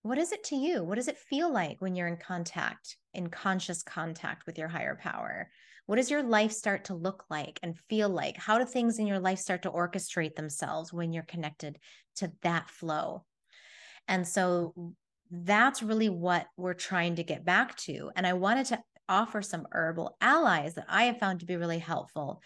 What 0.03 0.19
is 0.19 0.33
it 0.33 0.45
to 0.45 0.57
you? 0.57 0.85
What 0.85 0.95
does 0.95 1.09
it 1.09 1.19
feel 1.19 1.53
like 1.53 1.81
when 1.81 1.95
you're 1.95 2.07
in 2.09 2.17
contact, 2.17 2.97
in 3.15 3.29
conscious 3.29 3.83
contact 3.83 4.47
with 4.47 4.59
your 4.59 4.69
higher 4.69 4.97
power? 5.01 5.51
What 5.87 5.97
does 5.97 6.11
your 6.11 6.23
life 6.23 6.53
start 6.53 6.85
to 6.85 6.95
look 6.95 7.25
like 7.31 7.59
and 7.63 7.79
feel 7.89 8.09
like? 8.09 8.37
How 8.37 8.59
do 8.59 8.65
things 8.65 8.99
in 8.99 9.07
your 9.07 9.19
life 9.19 9.39
start 9.39 9.63
to 9.63 9.71
orchestrate 9.71 10.35
themselves 10.35 10.93
when 10.93 11.13
you're 11.13 11.23
connected 11.25 11.79
to 12.17 12.33
that 12.43 12.71
flow? 12.71 13.25
And 14.07 14.27
so 14.27 14.95
that's 15.31 15.83
really 15.83 16.09
what 16.09 16.47
we're 16.57 16.75
trying 16.75 17.17
to 17.17 17.25
get 17.25 17.45
back 17.45 17.77
to. 17.77 18.11
And 18.17 18.27
I 18.27 18.35
wanted 18.35 18.67
to 18.67 18.83
offer 19.09 19.43
some 19.43 19.67
herbal 19.73 20.17
allies 20.21 20.75
that 20.75 20.87
I 20.89 21.05
have 21.05 21.19
found 21.19 21.41
to 21.41 21.47
be 21.47 21.57
really 21.57 21.79
helpful 21.79 22.43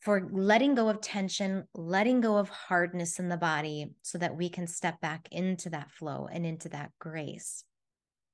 for 0.00 0.28
letting 0.32 0.74
go 0.74 0.88
of 0.88 1.00
tension, 1.00 1.64
letting 1.74 2.20
go 2.20 2.36
of 2.38 2.48
hardness 2.48 3.18
in 3.18 3.28
the 3.28 3.36
body 3.36 3.92
so 4.02 4.18
that 4.18 4.36
we 4.36 4.48
can 4.48 4.66
step 4.66 5.00
back 5.00 5.28
into 5.30 5.70
that 5.70 5.90
flow 5.90 6.26
and 6.32 6.46
into 6.46 6.68
that 6.70 6.90
grace. 6.98 7.64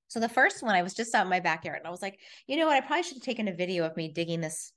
So 0.09 0.21
the 0.21 0.29
first 0.29 0.63
one, 0.63 0.77
I 0.77 0.83
was 0.83 0.95
just 0.95 1.15
out 1.15 1.25
in 1.25 1.31
my 1.31 1.41
backyard 1.41 1.79
and 1.79 1.87
I 1.87 1.91
was 1.91 2.03
like, 2.03 2.21
you 2.47 2.57
know 2.57 2.67
what? 2.67 2.77
I 2.77 2.87
probably 2.87 3.03
should 3.03 3.17
have 3.17 3.25
taken 3.25 3.49
a 3.49 3.55
video 3.55 3.85
of 3.85 3.97
me 3.97 4.09
digging 4.09 4.41
this 4.41 4.73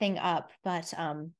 thing 0.00 0.18
up, 0.18 0.50
but 0.64 0.92
um, 0.96 1.32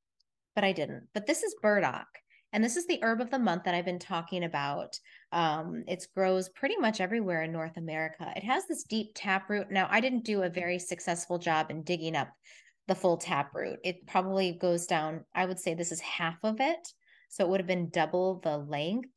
but 0.55 0.65
I 0.65 0.73
didn't. 0.73 1.09
But 1.13 1.27
this 1.27 1.43
is 1.43 1.57
burdock. 1.61 2.07
And 2.53 2.65
this 2.65 2.77
is 2.77 2.87
the 2.87 2.99
herb 3.03 3.21
of 3.21 3.31
the 3.31 3.39
month 3.39 3.65
that 3.65 3.75
I've 3.75 3.85
been 3.85 3.99
talking 3.99 4.45
about. 4.45 4.99
Um, 5.33 5.85
it 5.87 6.07
grows 6.15 6.49
pretty 6.49 6.77
much 6.79 7.01
everywhere 7.01 7.43
in 7.43 7.53
North 7.53 7.77
America. 7.77 8.33
It 8.35 8.43
has 8.45 8.67
this 8.67 8.85
deep 8.85 9.11
taproot. 9.15 9.71
Now, 9.71 9.87
I 9.91 10.01
didn't 10.01 10.25
do 10.25 10.43
a 10.43 10.49
very 10.49 10.79
successful 10.79 11.39
job 11.39 11.71
in 11.71 11.83
digging 11.83 12.17
up 12.17 12.31
the 12.89 12.95
full 12.95 13.19
taproot. 13.19 13.79
It 13.85 14.07
probably 14.07 14.53
goes 14.53 14.87
down, 14.87 15.25
I 15.35 15.47
would 15.47 15.61
say 15.61 15.75
this 15.75 15.93
is 15.93 16.01
half 16.01 16.39
of 16.43 16.57
it. 16.59 16.89
So 17.29 17.45
it 17.45 17.51
would 17.51 17.61
have 17.61 17.67
been 17.67 17.91
double 17.91 18.41
the 18.41 18.57
length. 18.57 19.11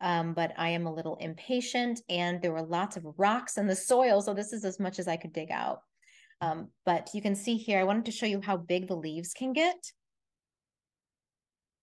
Um, 0.00 0.32
but 0.32 0.52
I 0.56 0.70
am 0.70 0.86
a 0.86 0.94
little 0.94 1.16
impatient 1.16 2.00
and 2.08 2.40
there 2.40 2.52
were 2.52 2.62
lots 2.62 2.96
of 2.96 3.04
rocks 3.16 3.58
in 3.58 3.66
the 3.66 3.76
soil. 3.76 4.22
So 4.22 4.32
this 4.32 4.52
is 4.52 4.64
as 4.64 4.80
much 4.80 4.98
as 4.98 5.08
I 5.08 5.16
could 5.16 5.32
dig 5.32 5.50
out. 5.50 5.80
Um, 6.40 6.68
but 6.86 7.10
you 7.14 7.20
can 7.20 7.34
see 7.34 7.56
here, 7.56 7.78
I 7.78 7.84
wanted 7.84 8.06
to 8.06 8.12
show 8.12 8.26
you 8.26 8.40
how 8.40 8.56
big 8.56 8.86
the 8.86 8.96
leaves 8.96 9.32
can 9.34 9.52
get 9.52 9.76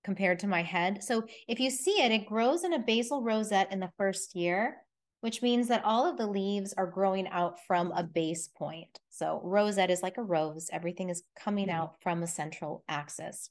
compared 0.03 0.39
to 0.39 0.47
my 0.47 0.63
head. 0.63 1.03
So 1.03 1.23
if 1.47 1.59
you 1.59 1.69
see 1.69 2.01
it, 2.01 2.11
it 2.11 2.27
grows 2.27 2.63
in 2.63 2.73
a 2.73 2.79
basal 2.79 3.21
rosette 3.21 3.71
in 3.71 3.79
the 3.79 3.91
first 3.97 4.35
year, 4.35 4.77
which 5.21 5.41
means 5.41 5.67
that 5.67 5.83
all 5.83 6.09
of 6.09 6.17
the 6.17 6.27
leaves 6.27 6.73
are 6.77 6.87
growing 6.87 7.27
out 7.27 7.59
from 7.67 7.91
a 7.91 8.03
base 8.03 8.47
point. 8.47 8.99
So 9.15 9.39
rosette 9.45 9.91
is 9.91 10.03
like 10.03 10.17
a 10.17 10.23
rose. 10.23 10.69
Everything 10.73 11.09
is 11.09 11.23
coming 11.39 11.67
mm-hmm. 11.67 11.77
out 11.77 12.01
from 12.01 12.21
a 12.21 12.27
central 12.27 12.83
axis. 12.89 13.49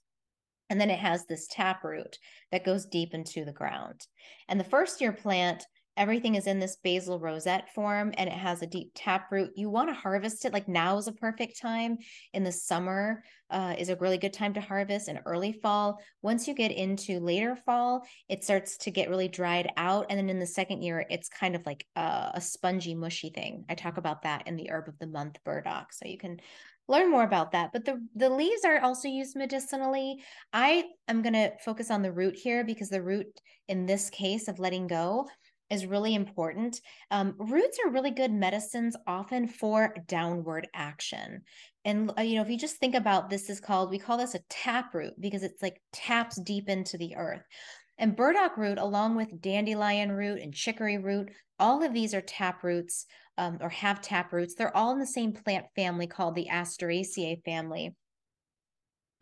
And 0.69 0.79
then 0.79 0.91
it 0.91 0.99
has 0.99 1.25
this 1.25 1.47
taproot 1.51 2.19
that 2.53 2.65
goes 2.65 2.85
deep 2.85 3.15
into 3.15 3.47
the 3.47 3.53
ground. 3.53 4.03
And 4.47 4.61
the 4.61 4.65
first 4.65 5.01
year 5.01 5.13
plant 5.13 5.65
everything 5.97 6.35
is 6.35 6.47
in 6.47 6.59
this 6.59 6.77
basal 6.83 7.19
rosette 7.21 7.73
form 7.75 8.13
and 8.17 8.29
it 8.29 8.35
has 8.35 8.63
a 8.63 8.67
deep 8.67 8.91
taproot. 8.95 9.51
You 9.55 9.71
want 9.71 9.89
to 9.89 9.95
harvest 9.95 10.45
it 10.45 10.53
like 10.53 10.69
now 10.69 10.97
is 10.99 11.09
a 11.09 11.13
perfect 11.13 11.61
time. 11.61 11.99
In 12.33 12.43
the 12.43 12.53
summer 12.53 13.23
uh, 13.51 13.75
is 13.79 13.89
a 13.89 13.97
really 13.97 14.19
good 14.19 14.33
time 14.33 14.55
to 14.55 14.61
harvest. 14.61 15.09
In 15.09 15.21
early 15.25 15.53
fall, 15.53 16.01
once 16.23 16.49
you 16.49 16.55
get 16.55 16.73
into 16.73 17.21
later 17.21 17.57
fall, 17.57 18.05
it 18.29 18.43
starts 18.43 18.77
to 18.79 18.91
get 18.91 19.09
really 19.09 19.29
dried 19.29 19.71
out. 19.77 20.07
And 20.11 20.19
then 20.19 20.31
in 20.31 20.41
the 20.41 20.47
second 20.47 20.83
year, 20.83 21.07
it's 21.09 21.29
kind 21.29 21.55
of 21.55 21.65
like 21.65 21.87
a, 21.95 22.33
a 22.35 22.41
spongy, 22.41 22.95
mushy 22.95 23.31
thing. 23.31 23.65
I 23.69 23.75
talk 23.75 23.97
about 23.97 24.23
that 24.23 24.47
in 24.47 24.57
the 24.57 24.71
herb 24.71 24.89
of 24.89 24.99
the 24.99 25.07
month 25.07 25.39
burdock. 25.45 25.93
So 25.93 26.09
you 26.09 26.19
can 26.19 26.41
learn 26.87 27.11
more 27.11 27.25
about 27.25 27.53
that 27.53 27.71
but 27.73 27.85
the 27.85 27.99
the 28.15 28.29
leaves 28.29 28.63
are 28.65 28.81
also 28.81 29.09
used 29.09 29.37
medicinally 29.37 30.23
i 30.53 30.85
am 31.09 31.23
going 31.23 31.33
to 31.33 31.51
focus 31.65 31.91
on 31.91 32.03
the 32.03 32.13
root 32.13 32.37
here 32.37 32.63
because 32.63 32.91
the 32.91 33.01
root 33.01 33.27
in 33.69 33.87
this 33.87 34.11
case 34.11 34.49
of 34.49 34.59
letting 34.59 34.87
go 34.87 35.27
is 35.71 35.87
really 35.87 36.15
important. 36.15 36.81
Um, 37.11 37.35
roots 37.39 37.79
are 37.85 37.91
really 37.91 38.11
good 38.11 38.33
medicines, 38.33 38.97
often 39.07 39.49
for 39.49 39.95
downward 40.07 40.69
action. 40.75 41.43
And 41.85 42.13
uh, 42.19 42.23
you 42.23 42.37
know, 42.37 42.43
if 42.43 42.51
you 42.51 42.59
just 42.59 42.77
think 42.77 42.95
about 42.95 43.31
this, 43.31 43.51
is 43.51 43.61
called 43.61 43.91
we 43.91 43.99
call 43.99 44.19
this 44.19 44.35
a 44.35 44.41
tap 44.51 44.95
root 44.95 45.15
because 45.21 45.43
it's 45.43 45.63
like 45.63 45.81
taps 45.93 46.41
deep 46.41 46.69
into 46.69 46.99
the 46.99 47.17
earth. 47.17 47.43
And 47.99 48.17
burdock 48.17 48.57
root, 48.57 48.79
along 48.79 49.17
with 49.17 49.41
dandelion 49.41 50.13
root 50.13 50.41
and 50.43 50.53
chicory 50.53 50.99
root, 50.99 51.31
all 51.59 51.83
of 51.83 51.93
these 51.95 52.13
are 52.13 52.21
tap 52.21 52.65
roots 52.65 53.07
um, 53.39 53.59
or 53.61 53.69
have 53.69 54.01
tap 54.01 54.33
roots. 54.33 54.55
They're 54.55 54.77
all 54.77 54.93
in 54.93 54.99
the 54.99 55.07
same 55.07 55.33
plant 55.33 55.67
family 55.77 56.07
called 56.07 56.35
the 56.35 56.49
Asteraceae 56.51 57.45
family. 57.45 57.95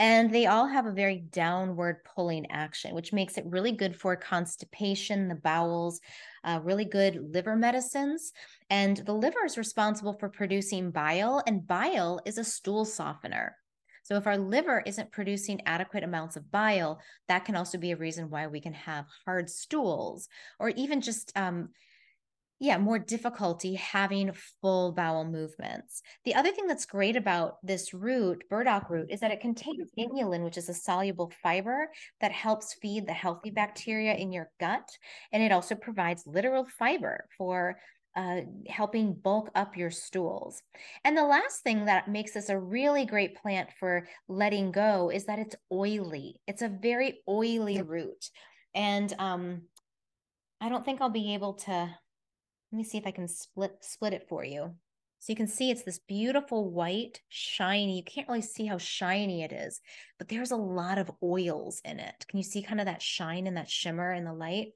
And 0.02 0.34
they 0.34 0.46
all 0.46 0.66
have 0.66 0.86
a 0.86 0.90
very 0.90 1.18
downward 1.30 2.02
pulling 2.02 2.50
action, 2.50 2.92
which 2.92 3.12
makes 3.12 3.38
it 3.38 3.46
really 3.46 3.70
good 3.70 3.94
for 3.94 4.16
constipation, 4.16 5.28
the 5.28 5.36
bowels, 5.36 6.00
uh, 6.42 6.58
really 6.60 6.84
good 6.84 7.32
liver 7.32 7.54
medicines. 7.54 8.32
And 8.68 8.96
the 8.96 9.14
liver 9.14 9.44
is 9.44 9.56
responsible 9.56 10.14
for 10.14 10.28
producing 10.28 10.90
bile, 10.90 11.40
and 11.46 11.64
bile 11.64 12.18
is 12.26 12.36
a 12.36 12.42
stool 12.42 12.84
softener. 12.84 13.56
So, 14.02 14.16
if 14.16 14.26
our 14.26 14.36
liver 14.36 14.82
isn't 14.84 15.12
producing 15.12 15.60
adequate 15.66 16.02
amounts 16.02 16.34
of 16.34 16.50
bile, 16.50 17.00
that 17.28 17.44
can 17.44 17.54
also 17.54 17.78
be 17.78 17.92
a 17.92 17.96
reason 17.96 18.28
why 18.28 18.48
we 18.48 18.60
can 18.60 18.74
have 18.74 19.06
hard 19.24 19.48
stools 19.48 20.28
or 20.58 20.70
even 20.70 21.00
just 21.00 21.30
um, 21.36 21.68
yeah, 22.62 22.78
more 22.78 23.00
difficulty 23.00 23.74
having 23.74 24.30
full 24.60 24.92
bowel 24.92 25.24
movements. 25.24 26.00
The 26.24 26.36
other 26.36 26.52
thing 26.52 26.68
that's 26.68 26.86
great 26.86 27.16
about 27.16 27.56
this 27.64 27.92
root, 27.92 28.44
burdock 28.48 28.88
root, 28.88 29.10
is 29.10 29.18
that 29.18 29.32
it 29.32 29.40
contains 29.40 29.90
inulin, 29.98 30.44
which 30.44 30.56
is 30.56 30.68
a 30.68 30.74
soluble 30.74 31.32
fiber 31.42 31.90
that 32.20 32.30
helps 32.30 32.74
feed 32.74 33.08
the 33.08 33.12
healthy 33.12 33.50
bacteria 33.50 34.14
in 34.14 34.30
your 34.30 34.48
gut. 34.60 34.88
And 35.32 35.42
it 35.42 35.50
also 35.50 35.74
provides 35.74 36.22
literal 36.24 36.64
fiber 36.78 37.26
for 37.36 37.78
uh, 38.14 38.42
helping 38.68 39.14
bulk 39.14 39.50
up 39.56 39.76
your 39.76 39.90
stools. 39.90 40.62
And 41.04 41.16
the 41.16 41.26
last 41.26 41.64
thing 41.64 41.86
that 41.86 42.06
makes 42.06 42.34
this 42.34 42.48
a 42.48 42.56
really 42.56 43.06
great 43.06 43.34
plant 43.42 43.70
for 43.80 44.06
letting 44.28 44.70
go 44.70 45.10
is 45.10 45.24
that 45.24 45.40
it's 45.40 45.56
oily. 45.72 46.36
It's 46.46 46.62
a 46.62 46.68
very 46.68 47.22
oily 47.28 47.82
root. 47.82 48.30
And 48.72 49.12
um, 49.18 49.62
I 50.60 50.68
don't 50.68 50.84
think 50.84 51.00
I'll 51.00 51.10
be 51.10 51.34
able 51.34 51.54
to 51.54 51.92
let 52.72 52.78
me 52.78 52.84
see 52.84 52.98
if 52.98 53.06
I 53.06 53.10
can 53.10 53.28
split 53.28 53.76
split 53.80 54.14
it 54.14 54.26
for 54.28 54.44
you. 54.44 54.74
So 55.18 55.32
you 55.32 55.36
can 55.36 55.46
see 55.46 55.70
it's 55.70 55.84
this 55.84 56.00
beautiful 56.00 56.70
white, 56.70 57.20
shiny. 57.28 57.98
You 57.98 58.02
can't 58.02 58.26
really 58.26 58.42
see 58.42 58.66
how 58.66 58.78
shiny 58.78 59.44
it 59.44 59.52
is, 59.52 59.80
but 60.18 60.28
there's 60.28 60.50
a 60.50 60.56
lot 60.56 60.98
of 60.98 61.12
oils 61.22 61.80
in 61.84 62.00
it. 62.00 62.24
Can 62.28 62.38
you 62.38 62.42
see 62.42 62.62
kind 62.62 62.80
of 62.80 62.86
that 62.86 63.02
shine 63.02 63.46
and 63.46 63.56
that 63.56 63.70
shimmer 63.70 64.12
in 64.12 64.24
the 64.24 64.32
light? 64.32 64.72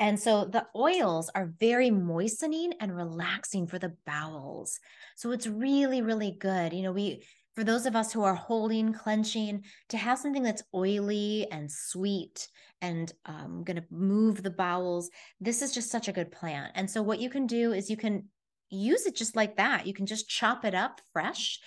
And 0.00 0.18
so 0.18 0.46
the 0.46 0.66
oils 0.74 1.30
are 1.32 1.54
very 1.60 1.92
moistening 1.92 2.72
and 2.80 2.96
relaxing 2.96 3.68
for 3.68 3.78
the 3.78 3.94
bowels. 4.04 4.80
So 5.14 5.30
it's 5.30 5.46
really, 5.46 6.02
really 6.02 6.36
good. 6.40 6.72
You 6.72 6.82
know, 6.82 6.92
we 6.92 7.24
for 7.54 7.64
those 7.64 7.86
of 7.86 7.94
us 7.94 8.12
who 8.12 8.22
are 8.22 8.34
holding, 8.34 8.92
clenching, 8.92 9.64
to 9.90 9.96
have 9.96 10.18
something 10.18 10.42
that's 10.42 10.62
oily 10.74 11.46
and 11.50 11.70
sweet 11.70 12.48
and 12.80 13.12
um, 13.26 13.62
going 13.64 13.76
to 13.76 13.84
move 13.90 14.42
the 14.42 14.50
bowels, 14.50 15.10
this 15.40 15.62
is 15.62 15.72
just 15.72 15.90
such 15.90 16.08
a 16.08 16.12
good 16.12 16.32
plant. 16.32 16.72
And 16.74 16.90
so, 16.90 17.02
what 17.02 17.20
you 17.20 17.28
can 17.30 17.46
do 17.46 17.72
is 17.72 17.90
you 17.90 17.96
can 17.96 18.24
use 18.70 19.06
it 19.06 19.14
just 19.14 19.36
like 19.36 19.56
that. 19.56 19.86
You 19.86 19.94
can 19.94 20.06
just 20.06 20.28
chop 20.28 20.64
it 20.64 20.74
up 20.74 21.00
fresh, 21.12 21.60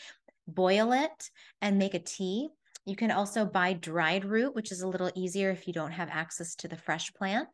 boil 0.48 0.92
it, 0.92 1.30
and 1.62 1.78
make 1.78 1.94
a 1.94 2.00
tea. 2.00 2.50
You 2.86 2.96
can 2.96 3.10
also 3.10 3.46
buy 3.46 3.74
dried 3.74 4.26
root, 4.26 4.54
which 4.54 4.72
is 4.72 4.82
a 4.82 4.88
little 4.88 5.12
easier 5.16 5.50
if 5.50 5.66
you 5.68 5.74
don't 5.74 5.92
have 5.92 6.10
access 6.12 6.54
to 6.56 6.68
the 6.68 6.78
fresh 6.78 7.12
plant. 7.14 7.50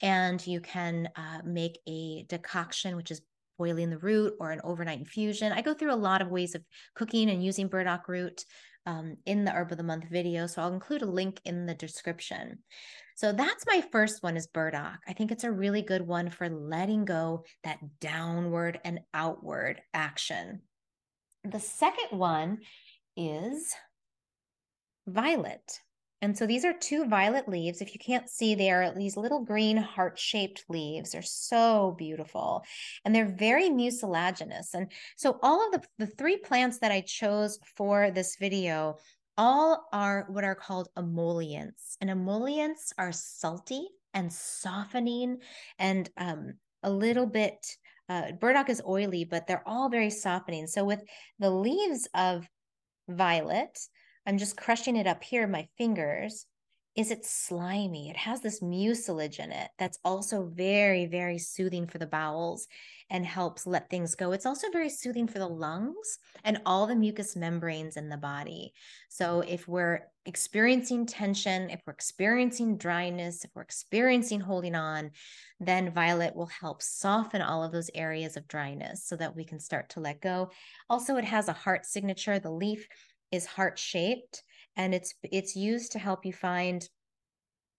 And 0.00 0.44
you 0.46 0.60
can 0.60 1.08
uh, 1.16 1.40
make 1.44 1.78
a 1.86 2.24
decoction, 2.28 2.96
which 2.96 3.10
is 3.10 3.20
boiling 3.60 3.90
the 3.90 3.98
root 3.98 4.32
or 4.40 4.52
an 4.52 4.60
overnight 4.64 4.98
infusion. 4.98 5.52
I 5.52 5.60
go 5.60 5.74
through 5.74 5.92
a 5.92 6.06
lot 6.08 6.22
of 6.22 6.30
ways 6.30 6.54
of 6.54 6.64
cooking 6.94 7.28
and 7.28 7.44
using 7.44 7.68
burdock 7.68 8.08
root 8.08 8.42
um, 8.86 9.18
in 9.26 9.44
the 9.44 9.52
herb 9.52 9.70
of 9.70 9.76
the 9.76 9.84
month 9.84 10.06
video. 10.10 10.46
So 10.46 10.62
I'll 10.62 10.72
include 10.72 11.02
a 11.02 11.06
link 11.06 11.42
in 11.44 11.66
the 11.66 11.74
description. 11.74 12.60
So 13.16 13.34
that's 13.34 13.66
my 13.66 13.84
first 13.92 14.22
one 14.22 14.38
is 14.38 14.46
burdock. 14.46 15.00
I 15.06 15.12
think 15.12 15.30
it's 15.30 15.44
a 15.44 15.52
really 15.52 15.82
good 15.82 16.00
one 16.00 16.30
for 16.30 16.48
letting 16.48 17.04
go 17.04 17.44
that 17.64 17.80
downward 18.00 18.80
and 18.82 19.00
outward 19.12 19.82
action. 19.92 20.62
The 21.44 21.60
second 21.60 22.18
one 22.18 22.60
is 23.14 23.74
violet. 25.06 25.80
And 26.22 26.36
so 26.36 26.46
these 26.46 26.64
are 26.64 26.74
two 26.74 27.06
violet 27.06 27.48
leaves. 27.48 27.80
If 27.80 27.94
you 27.94 27.98
can't 27.98 28.28
see, 28.28 28.54
they 28.54 28.70
are 28.70 28.92
these 28.94 29.16
little 29.16 29.42
green 29.42 29.76
heart-shaped 29.76 30.64
leaves. 30.68 31.12
They're 31.12 31.22
so 31.22 31.94
beautiful. 31.96 32.62
And 33.04 33.14
they're 33.14 33.34
very 33.38 33.70
mucilaginous. 33.70 34.74
And 34.74 34.92
so 35.16 35.38
all 35.42 35.66
of 35.66 35.72
the, 35.72 35.82
the 35.98 36.06
three 36.06 36.36
plants 36.36 36.78
that 36.80 36.92
I 36.92 37.00
chose 37.00 37.58
for 37.76 38.10
this 38.10 38.36
video 38.36 38.96
all 39.38 39.88
are 39.92 40.26
what 40.28 40.44
are 40.44 40.54
called 40.54 40.88
emollients. 40.98 41.96
And 42.02 42.10
emollients 42.10 42.92
are 42.98 43.12
salty 43.12 43.88
and 44.12 44.30
softening 44.30 45.38
and 45.78 46.10
um, 46.18 46.54
a 46.82 46.90
little 46.90 47.26
bit, 47.26 47.66
uh, 48.08 48.32
burdock 48.32 48.68
is 48.68 48.82
oily, 48.86 49.24
but 49.24 49.46
they're 49.46 49.66
all 49.66 49.88
very 49.88 50.10
softening. 50.10 50.66
So 50.66 50.84
with 50.84 51.02
the 51.38 51.50
leaves 51.50 52.08
of 52.14 52.46
violet, 53.08 53.78
I'm 54.26 54.38
just 54.38 54.56
crushing 54.56 54.96
it 54.96 55.06
up 55.06 55.22
here, 55.22 55.46
my 55.46 55.68
fingers. 55.78 56.46
Is 56.96 57.12
it 57.12 57.24
slimy? 57.24 58.10
It 58.10 58.16
has 58.16 58.40
this 58.40 58.60
mucilage 58.60 59.38
in 59.38 59.52
it 59.52 59.70
that's 59.78 59.98
also 60.04 60.50
very, 60.52 61.06
very 61.06 61.38
soothing 61.38 61.86
for 61.86 61.98
the 61.98 62.06
bowels 62.06 62.66
and 63.08 63.24
helps 63.24 63.64
let 63.64 63.88
things 63.88 64.16
go. 64.16 64.32
It's 64.32 64.44
also 64.44 64.66
very 64.72 64.88
soothing 64.88 65.28
for 65.28 65.38
the 65.38 65.48
lungs 65.48 66.18
and 66.42 66.60
all 66.66 66.86
the 66.88 66.96
mucous 66.96 67.36
membranes 67.36 67.96
in 67.96 68.08
the 68.08 68.16
body. 68.16 68.72
So 69.08 69.40
if 69.40 69.68
we're 69.68 70.00
experiencing 70.26 71.06
tension, 71.06 71.70
if 71.70 71.80
we're 71.86 71.92
experiencing 71.92 72.76
dryness, 72.76 73.44
if 73.44 73.50
we're 73.54 73.62
experiencing 73.62 74.40
holding 74.40 74.74
on, 74.74 75.12
then 75.60 75.92
violet 75.92 76.34
will 76.34 76.46
help 76.46 76.82
soften 76.82 77.40
all 77.40 77.62
of 77.62 77.72
those 77.72 77.90
areas 77.94 78.36
of 78.36 78.48
dryness 78.48 79.04
so 79.04 79.16
that 79.16 79.34
we 79.34 79.44
can 79.44 79.60
start 79.60 79.90
to 79.90 80.00
let 80.00 80.20
go. 80.20 80.50
Also, 80.88 81.16
it 81.16 81.24
has 81.24 81.48
a 81.48 81.52
heart 81.52 81.86
signature. 81.86 82.38
The 82.38 82.50
leaf 82.50 82.86
is 83.32 83.46
heart 83.46 83.78
shaped 83.78 84.42
and 84.76 84.94
it's 84.94 85.14
it's 85.22 85.56
used 85.56 85.92
to 85.92 85.98
help 85.98 86.24
you 86.24 86.32
find 86.32 86.88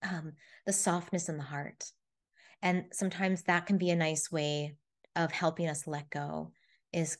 um, 0.02 0.32
the 0.66 0.72
softness 0.72 1.28
in 1.28 1.36
the 1.36 1.42
heart. 1.42 1.84
And 2.62 2.84
sometimes 2.92 3.42
that 3.42 3.66
can 3.66 3.78
be 3.78 3.90
a 3.90 3.96
nice 3.96 4.30
way 4.30 4.76
of 5.16 5.32
helping 5.32 5.68
us 5.68 5.86
let 5.86 6.10
go 6.10 6.52
is 6.92 7.18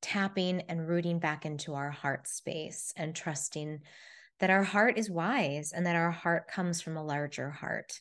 tapping 0.00 0.62
and 0.62 0.88
rooting 0.88 1.18
back 1.18 1.46
into 1.46 1.74
our 1.74 1.90
heart 1.90 2.26
space 2.26 2.92
and 2.96 3.14
trusting 3.14 3.80
that 4.40 4.50
our 4.50 4.64
heart 4.64 4.98
is 4.98 5.08
wise 5.08 5.72
and 5.72 5.86
that 5.86 5.96
our 5.96 6.10
heart 6.10 6.48
comes 6.48 6.80
from 6.80 6.96
a 6.96 7.04
larger 7.04 7.50
heart. 7.50 8.00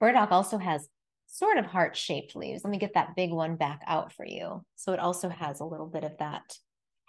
Burdock 0.00 0.32
also 0.32 0.58
has 0.58 0.88
sort 1.28 1.56
of 1.56 1.64
heart 1.64 1.96
shaped 1.96 2.34
leaves. 2.34 2.64
Let 2.64 2.70
me 2.70 2.78
get 2.78 2.94
that 2.94 3.14
big 3.16 3.30
one 3.30 3.56
back 3.56 3.80
out 3.86 4.12
for 4.12 4.26
you. 4.26 4.64
So 4.76 4.92
it 4.92 4.98
also 4.98 5.28
has 5.28 5.60
a 5.60 5.64
little 5.64 5.86
bit 5.86 6.04
of 6.04 6.18
that 6.18 6.58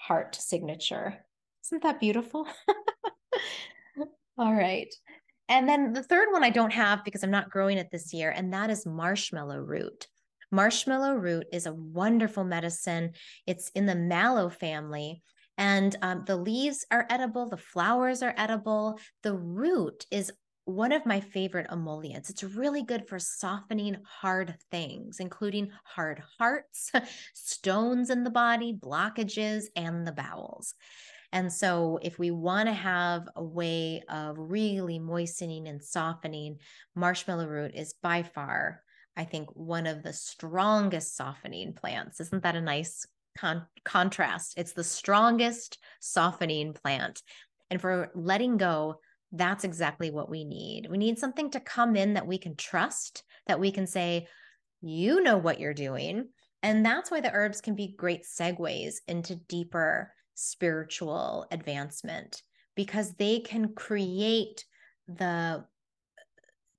heart 0.03 0.35
signature. 0.35 1.15
Isn't 1.65 1.83
that 1.83 2.01
beautiful? 2.01 2.45
All 4.37 4.53
right. 4.53 4.93
And 5.47 5.67
then 5.67 5.93
the 5.93 6.03
third 6.03 6.27
one 6.31 6.43
I 6.43 6.49
don't 6.49 6.73
have 6.73 7.05
because 7.05 7.23
I'm 7.23 7.31
not 7.31 7.49
growing 7.49 7.77
it 7.77 7.89
this 7.89 8.13
year, 8.13 8.31
and 8.31 8.53
that 8.53 8.69
is 8.69 8.85
marshmallow 8.85 9.59
root. 9.59 10.07
Marshmallow 10.51 11.15
root 11.15 11.47
is 11.53 11.65
a 11.65 11.73
wonderful 11.73 12.43
medicine. 12.43 13.11
It's 13.47 13.69
in 13.75 13.85
the 13.85 13.95
mallow 13.95 14.49
family, 14.49 15.21
and 15.57 15.95
um, 16.01 16.23
the 16.25 16.35
leaves 16.35 16.85
are 16.91 17.07
edible, 17.09 17.47
the 17.47 17.57
flowers 17.57 18.21
are 18.23 18.33
edible. 18.35 18.99
The 19.21 19.35
root 19.35 20.05
is 20.11 20.33
one 20.65 20.91
of 20.91 21.05
my 21.05 21.19
favorite 21.19 21.67
emollients. 21.71 22.29
It's 22.29 22.43
really 22.43 22.83
good 22.83 23.07
for 23.07 23.19
softening 23.19 23.97
hard 24.05 24.55
things, 24.71 25.19
including 25.19 25.69
hard 25.83 26.21
hearts, 26.37 26.91
stones 27.33 28.09
in 28.09 28.23
the 28.23 28.29
body, 28.29 28.73
blockages, 28.73 29.65
and 29.75 30.07
the 30.07 30.11
bowels. 30.11 30.73
And 31.33 31.51
so, 31.51 31.99
if 32.01 32.19
we 32.19 32.29
want 32.31 32.67
to 32.67 32.73
have 32.73 33.27
a 33.35 33.43
way 33.43 34.03
of 34.07 34.35
really 34.37 34.99
moistening 34.99 35.67
and 35.67 35.83
softening, 35.83 36.59
marshmallow 36.95 37.47
root 37.47 37.71
is 37.73 37.95
by 38.01 38.21
far, 38.21 38.83
I 39.17 39.25
think, 39.25 39.49
one 39.55 39.87
of 39.87 40.03
the 40.03 40.13
strongest 40.13 41.15
softening 41.15 41.73
plants. 41.73 42.19
Isn't 42.19 42.43
that 42.43 42.55
a 42.55 42.61
nice 42.61 43.07
con- 43.35 43.65
contrast? 43.83 44.53
It's 44.57 44.73
the 44.73 44.83
strongest 44.83 45.79
softening 45.99 46.73
plant. 46.73 47.21
And 47.71 47.81
for 47.81 48.11
letting 48.13 48.57
go, 48.57 48.99
that's 49.33 49.63
exactly 49.63 50.11
what 50.11 50.29
we 50.29 50.45
need. 50.45 50.87
We 50.89 50.97
need 50.97 51.17
something 51.17 51.49
to 51.51 51.59
come 51.59 51.95
in 51.95 52.13
that 52.13 52.27
we 52.27 52.37
can 52.37 52.55
trust, 52.55 53.23
that 53.47 53.59
we 53.59 53.71
can 53.71 53.87
say, 53.87 54.27
you 54.81 55.21
know 55.21 55.37
what 55.37 55.59
you're 55.59 55.73
doing. 55.73 56.29
And 56.61 56.85
that's 56.85 57.11
why 57.11 57.19
the 57.19 57.33
herbs 57.33 57.59
can 57.59 57.75
be 57.75 57.95
great 57.97 58.23
segues 58.23 58.95
into 59.07 59.35
deeper 59.35 60.13
spiritual 60.35 61.47
advancement 61.51 62.41
because 62.75 63.13
they 63.15 63.39
can 63.39 63.73
create 63.73 64.65
the 65.07 65.65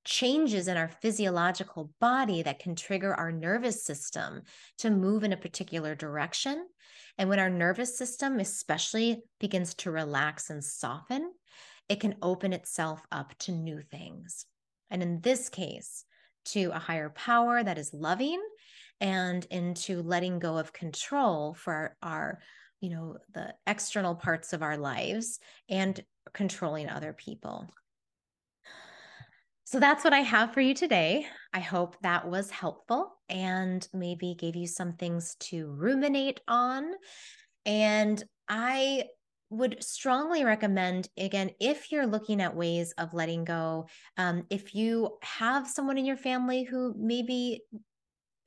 changes 0.05 0.69
in 0.69 0.77
our 0.77 0.89
physiological 0.89 1.91
body 2.01 2.43
that 2.43 2.59
can 2.59 2.77
trigger 2.77 3.15
our 3.15 3.33
nervous 3.33 3.85
system 3.85 4.43
to 4.79 4.91
move 4.91 5.25
in 5.25 5.33
a 5.33 5.37
particular 5.37 5.95
direction. 5.95 6.67
And 7.19 7.29
when 7.29 7.39
our 7.39 7.51
nervous 7.51 7.97
system, 7.97 8.39
especially, 8.39 9.23
begins 9.41 9.75
to 9.77 9.91
relax 9.91 10.51
and 10.51 10.63
soften, 10.63 11.33
it 11.89 12.01
can 12.01 12.17
open 12.23 12.53
itself 12.53 13.03
up 13.13 13.37
to 13.41 13.53
new 13.53 13.81
things. 13.81 14.47
And 14.91 15.03
in 15.03 15.21
this 15.21 15.49
case, 15.49 16.05
to 16.47 16.71
a 16.75 16.79
higher 16.79 17.11
power 17.11 17.63
that 17.63 17.79
is 17.79 17.95
loving 17.95 18.41
and 19.01 19.47
into 19.51 20.03
letting 20.03 20.39
go 20.39 20.59
of 20.59 20.73
control 20.73 21.55
for 21.55 21.97
our, 22.03 22.11
our 22.11 22.39
you 22.81 22.91
know, 22.91 23.17
the 23.33 23.55
external 23.67 24.15
parts 24.15 24.53
of 24.53 24.63
our 24.63 24.77
lives 24.77 25.39
and 25.69 26.05
controlling 26.33 26.89
other 26.89 27.13
people. 27.13 27.69
So 29.65 29.81
that's 29.81 30.05
what 30.05 30.13
I 30.13 30.21
have 30.21 30.53
for 30.53 30.61
you 30.61 30.75
today. 30.75 31.27
I 31.53 31.61
hope 31.61 31.97
that 32.03 32.29
was 32.29 32.51
helpful 32.51 33.13
and 33.29 33.87
maybe 33.95 34.37
gave 34.39 34.55
you 34.55 34.67
some 34.67 34.93
things 34.93 35.37
to 35.41 35.67
ruminate 35.73 36.41
on. 36.47 36.93
And 37.65 38.23
I 38.49 39.05
would 39.55 39.83
strongly 39.83 40.45
recommend 40.45 41.09
again 41.19 41.51
if 41.61 41.91
you're 41.91 42.07
looking 42.07 42.41
at 42.41 42.57
ways 42.57 42.93
of 42.99 43.15
letting 43.15 43.45
go 43.45 43.87
um, 44.17 44.45
if 44.51 44.75
you 44.75 45.17
have 45.23 45.69
someone 45.69 45.99
in 45.99 46.05
your 46.05 46.17
family 46.17 46.65
who 46.65 46.95
maybe 46.97 47.61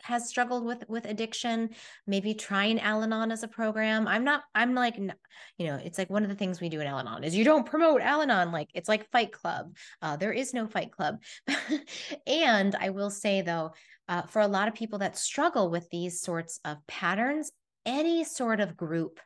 has 0.03 0.29
struggled 0.29 0.63
with 0.63 0.83
with 0.87 1.05
addiction 1.05 1.69
maybe 2.05 2.33
trying 2.33 2.79
al-anon 2.79 3.31
as 3.31 3.43
a 3.43 3.47
program. 3.47 4.07
I'm 4.07 4.23
not 4.23 4.43
i'm 4.55 4.73
like 4.73 4.97
you 4.97 5.67
know 5.67 5.79
it's 5.83 5.97
like 5.97 6.09
one 6.09 6.23
of 6.23 6.29
the 6.29 6.35
things 6.35 6.61
we 6.61 6.69
do 6.69 6.79
in 6.79 6.87
al-anon 6.87 7.23
is 7.23 7.35
you 7.35 7.43
don't 7.43 7.65
promote 7.65 8.01
al-anon 8.01 8.51
like 8.51 8.69
it's 8.73 8.89
like 8.89 9.09
fight 9.11 9.31
club. 9.31 9.75
Uh, 10.01 10.15
there 10.15 10.31
is 10.31 10.53
no 10.53 10.67
fight 10.67 10.91
club. 10.91 11.17
And 12.27 12.75
i 12.75 12.89
will 12.89 13.09
say 13.09 13.41
though 13.41 13.71
uh, 14.09 14.23
for 14.23 14.41
a 14.41 14.47
lot 14.47 14.67
of 14.67 14.73
people 14.73 14.99
that 14.99 15.17
struggle 15.17 15.69
with 15.69 15.89
these 15.89 16.21
sorts 16.21 16.59
of 16.63 16.77
patterns 16.87 17.51
any 17.85 18.23
sort 18.23 18.59
of 18.59 18.77
group 18.77 19.19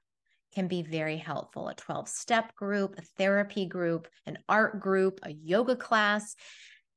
can 0.53 0.67
be 0.67 0.81
very 0.81 1.17
helpful 1.17 1.69
a 1.69 1.75
12 1.75 2.07
step 2.07 2.55
group, 2.55 2.95
a 2.97 3.01
therapy 3.17 3.65
group, 3.65 4.07
an 4.25 4.37
art 4.49 4.79
group, 4.79 5.19
a 5.23 5.31
yoga 5.31 5.75
class. 5.75 6.35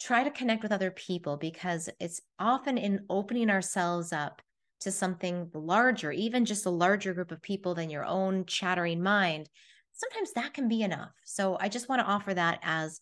Try 0.00 0.24
to 0.24 0.30
connect 0.30 0.62
with 0.62 0.72
other 0.72 0.90
people 0.90 1.36
because 1.36 1.88
it's 2.00 2.20
often 2.38 2.76
in 2.78 3.06
opening 3.08 3.48
ourselves 3.48 4.12
up 4.12 4.42
to 4.80 4.90
something 4.90 5.50
larger, 5.54 6.12
even 6.12 6.44
just 6.44 6.66
a 6.66 6.70
larger 6.70 7.14
group 7.14 7.30
of 7.30 7.40
people 7.42 7.74
than 7.74 7.90
your 7.90 8.04
own 8.04 8.44
chattering 8.44 9.02
mind. 9.02 9.48
Sometimes 9.92 10.32
that 10.32 10.52
can 10.52 10.68
be 10.68 10.82
enough. 10.82 11.12
So 11.24 11.56
I 11.60 11.68
just 11.68 11.88
want 11.88 12.00
to 12.00 12.06
offer 12.06 12.34
that 12.34 12.58
as 12.62 13.00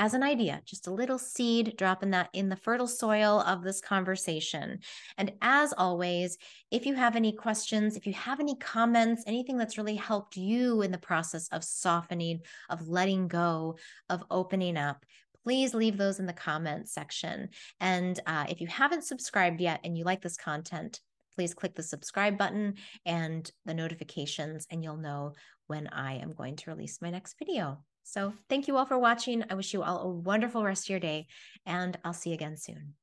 as 0.00 0.14
an 0.14 0.22
idea, 0.22 0.62
just 0.64 0.86
a 0.86 0.90
little 0.90 1.18
seed, 1.18 1.74
dropping 1.76 2.10
that 2.10 2.30
in 2.32 2.48
the 2.48 2.56
fertile 2.56 2.88
soil 2.88 3.40
of 3.40 3.62
this 3.62 3.82
conversation. 3.82 4.78
And 5.18 5.30
as 5.42 5.74
always, 5.76 6.38
if 6.70 6.86
you 6.86 6.94
have 6.94 7.16
any 7.16 7.32
questions, 7.32 7.96
if 7.96 8.06
you 8.06 8.14
have 8.14 8.40
any 8.40 8.56
comments, 8.56 9.22
anything 9.26 9.58
that's 9.58 9.76
really 9.76 9.96
helped 9.96 10.38
you 10.38 10.80
in 10.80 10.90
the 10.90 10.96
process 10.96 11.48
of 11.48 11.62
softening, 11.62 12.40
of 12.70 12.88
letting 12.88 13.28
go, 13.28 13.76
of 14.08 14.24
opening 14.30 14.78
up, 14.78 15.04
please 15.44 15.74
leave 15.74 15.98
those 15.98 16.18
in 16.18 16.24
the 16.24 16.32
comments 16.32 16.94
section. 16.94 17.50
And 17.78 18.18
uh, 18.26 18.46
if 18.48 18.62
you 18.62 18.68
haven't 18.68 19.04
subscribed 19.04 19.60
yet 19.60 19.80
and 19.84 19.98
you 19.98 20.04
like 20.04 20.22
this 20.22 20.38
content, 20.38 21.00
please 21.34 21.52
click 21.52 21.74
the 21.74 21.82
subscribe 21.82 22.38
button 22.38 22.76
and 23.04 23.50
the 23.66 23.74
notifications, 23.74 24.66
and 24.70 24.82
you'll 24.82 24.96
know 24.96 25.34
when 25.66 25.88
I 25.88 26.14
am 26.14 26.32
going 26.32 26.56
to 26.56 26.70
release 26.70 27.02
my 27.02 27.10
next 27.10 27.38
video. 27.38 27.84
So 28.10 28.34
thank 28.48 28.66
you 28.66 28.76
all 28.76 28.86
for 28.86 28.98
watching. 28.98 29.44
I 29.48 29.54
wish 29.54 29.72
you 29.72 29.84
all 29.84 30.00
a 30.00 30.08
wonderful 30.08 30.64
rest 30.64 30.86
of 30.86 30.90
your 30.90 30.98
day, 30.98 31.28
and 31.64 31.96
I'll 32.04 32.12
see 32.12 32.30
you 32.30 32.34
again 32.34 32.56
soon. 32.56 32.94